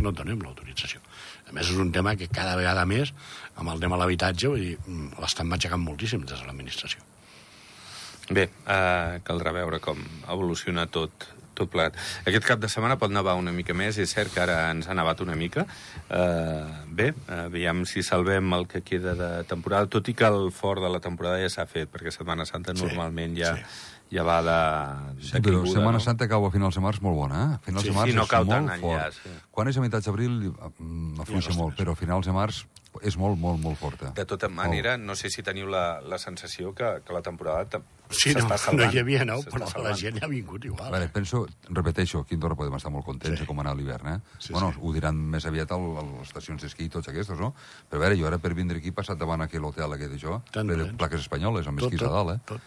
no 0.03 0.13
et 0.13 0.19
donem 0.19 0.41
l'autorització. 0.43 1.01
A 1.49 1.55
més, 1.55 1.69
és 1.69 1.79
un 1.81 1.91
tema 1.95 2.15
que 2.19 2.29
cada 2.31 2.55
vegada 2.59 2.85
més, 2.89 3.13
amb 3.55 3.73
el 3.73 3.81
tema 3.81 3.97
de 3.97 4.03
l'habitatge, 4.03 4.51
mm, 4.51 5.19
l'estan 5.21 5.49
matxacant 5.49 5.81
moltíssim 5.81 6.25
des 6.25 6.39
de 6.39 6.45
l'administració. 6.45 7.01
Bé, 8.29 8.45
uh, 8.69 9.17
caldrà 9.25 9.51
veure 9.51 9.79
com 9.81 9.97
evoluciona 10.29 10.85
tot, 10.85 11.25
tot 11.57 11.71
plat. 11.73 11.95
Aquest 12.29 12.45
cap 12.45 12.61
de 12.61 12.69
setmana 12.69 12.99
pot 13.01 13.11
nevar 13.11 13.33
una 13.39 13.51
mica 13.51 13.73
més, 13.73 13.97
és 13.97 14.13
cert 14.13 14.31
que 14.33 14.43
ara 14.43 14.59
ens 14.69 14.87
ha 14.87 14.93
nevat 14.93 15.23
una 15.25 15.35
mica. 15.35 15.65
Uh, 16.07 16.85
bé, 16.85 17.11
veiem 17.49 17.85
si 17.89 18.05
salvem 18.05 18.53
el 18.53 18.67
que 18.69 18.83
queda 18.85 19.15
de 19.17 19.31
temporada, 19.49 19.89
tot 19.89 20.07
i 20.07 20.13
que 20.13 20.29
el 20.29 20.51
fort 20.53 20.85
de 20.85 20.93
la 20.93 21.01
temporada 21.03 21.41
ja 21.41 21.49
s'ha 21.49 21.65
fet, 21.69 21.89
perquè 21.89 22.13
Setmana 22.13 22.45
Santa 22.45 22.77
Sí, 22.77 22.85
normalment 22.85 23.33
ja, 23.39 23.55
sí. 23.57 23.97
Ja 24.11 24.23
va 24.23 24.39
de, 24.41 25.21
Sí, 25.21 25.31
de 25.33 25.41
però 25.41 25.59
caiguda, 25.61 25.71
Setmana 25.75 25.97
no? 25.99 26.03
Santa 26.03 26.27
cau 26.27 26.45
a 26.47 26.51
finals 26.51 26.75
de 26.75 26.81
març 26.81 27.01
molt 27.01 27.15
bona, 27.17 27.43
eh? 27.43 27.55
A 27.55 27.59
finals 27.65 27.83
Sí, 27.83 27.89
de 27.91 27.95
març 27.95 28.09
sí, 28.09 28.15
no 28.17 28.23
és 28.23 28.29
molt 28.65 28.73
enllà, 28.75 29.03
fort. 29.03 29.13
sí. 29.23 29.29
Quan 29.51 29.67
és 29.67 29.77
a 29.77 29.81
meitats 29.81 30.05
d'abril 30.05 30.37
mm, 30.79 31.19
afluixa 31.21 31.51
Ja 31.51 31.57
no 31.57 31.63
molt, 31.63 31.77
però 31.77 31.91
a 31.93 31.95
finals 31.95 32.25
de 32.25 32.33
març 32.33 32.65
és 33.05 33.15
molt, 33.21 33.37
molt, 33.37 33.59
molt 33.61 33.77
forta. 33.77 34.09
De 34.17 34.25
tota 34.25 34.49
manera, 34.49 34.97
no 34.97 35.13
sé 35.15 35.29
si 35.29 35.43
teniu 35.45 35.67
la, 35.69 36.01
la 36.01 36.17
sensació 36.17 36.73
que, 36.73 37.01
que 37.05 37.13
la 37.13 37.21
temporada 37.21 37.67
Sí, 38.09 38.33
no, 38.33 38.39
s'està 38.41 38.49
no 38.49 38.57
salvant. 38.57 38.93
hi 38.95 38.97
havia 39.03 39.23
nou, 39.29 39.43
S'està 39.43 39.51
però 39.53 39.59
la 39.61 39.69
salvant. 39.69 39.95
gent 39.99 40.23
ha 40.23 40.27
vingut 40.27 40.65
igual. 40.65 40.89
veure, 40.91 41.09
penso, 41.13 41.45
repeteixo, 41.69 42.21
aquí 42.25 42.33
a 42.33 42.37
Andorra 42.39 42.55
podem 42.57 42.73
estar 42.73 42.89
molt 42.91 43.05
contents 43.05 43.37
Sí. 43.37 43.43
de 43.43 43.47
com 43.47 43.59
anar 43.61 43.75
l'hivern, 43.77 44.07
eh? 44.15 44.19
Sí, 44.39 44.51
bueno, 44.51 44.71
sí. 44.73 44.79
ho 44.81 44.91
diran 44.91 45.15
més 45.15 45.45
aviat 45.45 45.71
a 45.71 45.77
les 45.77 46.27
estacions 46.27 46.59
d'esquí 46.63 46.85
i 46.85 46.89
tots 46.89 47.07
aquests, 47.07 47.37
no? 47.37 47.53
Però 47.91 48.01
a 48.01 48.07
veure, 48.07 48.17
jo 48.17 48.25
ara 48.25 48.39
per 48.39 48.55
vindre 48.55 48.79
aquí 48.79 48.89
he 48.89 48.91
passat 48.91 49.19
davant 49.19 49.41
aquell 49.45 49.63
hotel 49.63 49.93
aquest 49.93 50.11
Tant 50.51 50.65
ple 50.67 50.75
de 50.75 50.83
plens. 50.85 50.97
plaques 50.97 51.21
espanyoles, 51.21 51.67
amb 51.67 51.77
Tot, 51.79 51.93
esquís 51.93 52.01
a 52.01 52.09
dalt, 52.11 52.31
eh? 52.31 52.39
tot. 52.47 52.61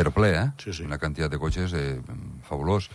Però 0.00 0.12
ple, 0.16 0.32
eh? 0.34 0.46
Sí, 0.64 0.72
sí. 0.80 0.84
Una 0.88 0.98
quantitat 0.98 1.30
de 1.32 1.38
cotxes 1.42 1.74
eh, 1.76 2.00
fabulós. 2.48 2.90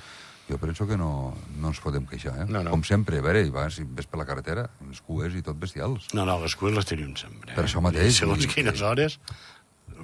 Jo 0.46 0.60
penso 0.62 0.86
que 0.86 0.94
no, 0.94 1.34
no 1.58 1.72
ens 1.72 1.80
podem 1.82 2.04
queixar, 2.06 2.36
eh? 2.44 2.46
No, 2.46 2.60
no. 2.62 2.70
Com 2.76 2.84
sempre, 2.86 3.18
a 3.18 3.24
veure, 3.26 3.42
i 3.42 3.50
vas, 3.54 3.80
i 3.82 3.86
ves 3.98 4.06
per 4.06 4.20
la 4.22 4.28
carretera, 4.30 4.68
les 4.86 5.00
cues 5.02 5.34
i 5.34 5.42
tot 5.42 5.58
bestials. 5.58 6.12
No, 6.14 6.22
no, 6.28 6.36
les 6.44 6.54
cues 6.60 6.76
les 6.76 6.86
tenim 6.86 7.16
sempre. 7.18 7.50
Eh? 7.50 7.56
Per 7.58 7.64
això 7.66 7.82
mateix, 7.82 8.20
Segons 8.22 8.46
i- 8.46 8.52
quines 8.54 8.82
hores... 8.86 9.18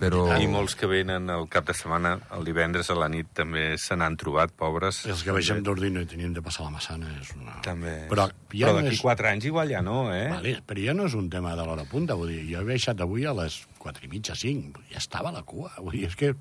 Però... 0.01 0.23
I 0.39 0.47
molts 0.49 0.73
que 0.77 0.87
venen 0.89 1.27
el 1.29 1.47
cap 1.51 1.65
de 1.67 1.73
setmana, 1.77 2.13
el 2.33 2.45
divendres 2.47 2.89
a 2.93 2.95
la 2.97 3.07
nit, 3.11 3.27
també 3.37 3.75
se 3.81 3.93
n'han 3.97 4.15
trobat, 4.17 4.53
pobres. 4.57 5.01
Els 5.09 5.21
que 5.25 5.33
baixem 5.35 5.59
d'ordino 5.65 6.01
i 6.01 6.07
tenim 6.09 6.33
de 6.33 6.41
passar 6.45 6.63
la 6.65 6.71
massana 6.73 7.09
és 7.19 7.31
una... 7.35 7.57
També. 7.65 7.93
Però 8.09 8.25
ja 8.29 8.69
però 8.71 8.75
no 8.77 8.81
d'aquí 8.85 8.95
és... 8.95 9.01
quatre 9.03 9.29
anys 9.29 9.45
igual 9.49 9.69
ja 9.73 9.81
no, 9.85 10.07
eh? 10.13 10.29
Vale, 10.31 10.55
però 10.65 10.85
ja 10.87 10.95
no 10.97 11.05
és 11.09 11.17
un 11.17 11.27
tema 11.33 11.53
de 11.59 11.65
l'hora 11.67 11.85
punta, 11.89 12.15
vull 12.17 12.31
dir, 12.33 12.39
jo 12.49 12.61
he 12.63 12.69
baixat 12.71 13.01
avui 13.03 13.25
a 13.29 13.33
les 13.43 13.59
4 13.83 14.07
i 14.07 14.11
mitja, 14.13 14.37
5, 14.37 14.85
ja 14.93 15.01
estava 15.01 15.29
a 15.33 15.35
la 15.37 15.43
cua, 15.45 15.73
vull 15.81 15.97
dir, 15.99 16.07
és 16.09 16.15
que, 16.17 16.31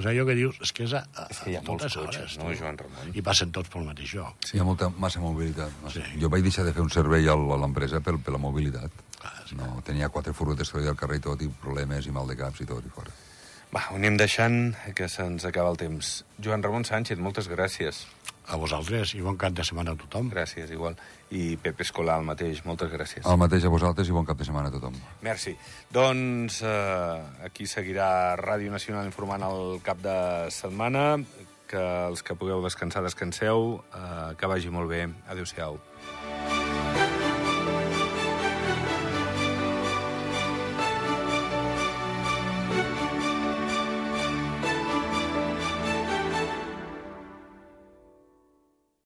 és 0.00 0.06
allò 0.08 0.24
que 0.28 0.36
dius, 0.38 0.58
és 0.64 0.72
que 0.72 0.86
és 0.86 0.94
a, 0.96 1.02
a, 1.14 1.26
És 1.30 1.40
que 1.42 1.50
hi 1.52 1.56
ha 1.58 1.62
molts 1.66 1.84
cotxes, 1.84 1.98
hores, 2.02 2.36
no. 2.40 2.52
Joan 2.56 2.78
Ramon? 2.80 3.10
I 3.14 3.24
passen 3.24 3.52
tots 3.52 3.68
pel 3.72 3.84
mateix 3.84 4.14
lloc. 4.16 4.48
Hi 4.52 4.62
ha 4.62 4.66
molta, 4.66 4.88
massa 5.02 5.20
mobilitat. 5.20 5.74
Massa. 5.82 6.00
Sí. 6.00 6.20
Jo 6.22 6.30
vaig 6.32 6.46
deixar 6.46 6.64
de 6.68 6.72
fer 6.76 6.84
un 6.84 6.92
servei 6.92 7.28
a 7.28 7.36
l'empresa 7.36 8.00
per, 8.00 8.16
per 8.16 8.34
la 8.34 8.40
mobilitat. 8.40 9.04
Ah, 9.20 9.34
sí. 9.48 9.58
No, 9.58 9.74
tenia 9.86 10.08
quatre 10.08 10.32
furgotes 10.32 10.72
que 10.72 10.86
al 10.88 10.98
carrer 10.98 11.20
i 11.20 11.26
tot, 11.28 11.44
i 11.44 11.50
problemes 11.62 12.08
i 12.08 12.14
mal 12.14 12.26
de 12.30 12.38
caps 12.40 12.64
i 12.64 12.68
tot, 12.68 12.86
i 12.88 12.94
fora. 12.94 13.12
Va, 13.72 13.86
ho 13.88 13.96
anem 13.96 14.18
deixant, 14.20 14.74
que 14.96 15.06
se'ns 15.08 15.46
acaba 15.48 15.70
el 15.72 15.78
temps. 15.80 16.18
Joan 16.44 16.64
Ramon 16.64 16.84
Sánchez, 16.84 17.20
moltes 17.20 17.48
gràcies. 17.48 18.02
A 18.50 18.56
vosaltres, 18.58 19.14
i 19.14 19.22
bon 19.22 19.36
cap 19.38 19.54
de 19.54 19.64
setmana 19.64 19.94
a 19.94 19.98
tothom. 19.98 20.28
Gràcies, 20.32 20.70
igual. 20.74 20.96
I 21.30 21.56
Pepe 21.62 21.86
Escolar, 21.86 22.18
el 22.20 22.26
mateix, 22.26 22.64
moltes 22.66 22.90
gràcies. 22.90 23.22
El 23.24 23.38
mateix 23.38 23.64
a 23.64 23.70
vosaltres 23.72 24.10
i 24.10 24.16
bon 24.16 24.26
cap 24.26 24.40
de 24.40 24.44
setmana 24.48 24.72
a 24.72 24.74
tothom. 24.74 24.98
Merci. 25.22 25.54
Doncs 25.94 26.58
eh, 26.66 27.46
aquí 27.46 27.68
seguirà 27.70 28.34
Ràdio 28.40 28.74
Nacional 28.74 29.06
informant 29.06 29.46
el 29.46 29.78
cap 29.86 30.02
de 30.02 30.18
setmana. 30.50 31.22
Que 31.72 31.86
els 32.10 32.20
que 32.20 32.34
pugueu 32.36 32.60
descansar, 32.66 33.00
descanseu. 33.06 33.78
Eh, 33.94 34.34
que 34.36 34.50
vagi 34.50 34.74
molt 34.74 34.90
bé. 34.90 35.06
Adéu-siau. 35.32 35.78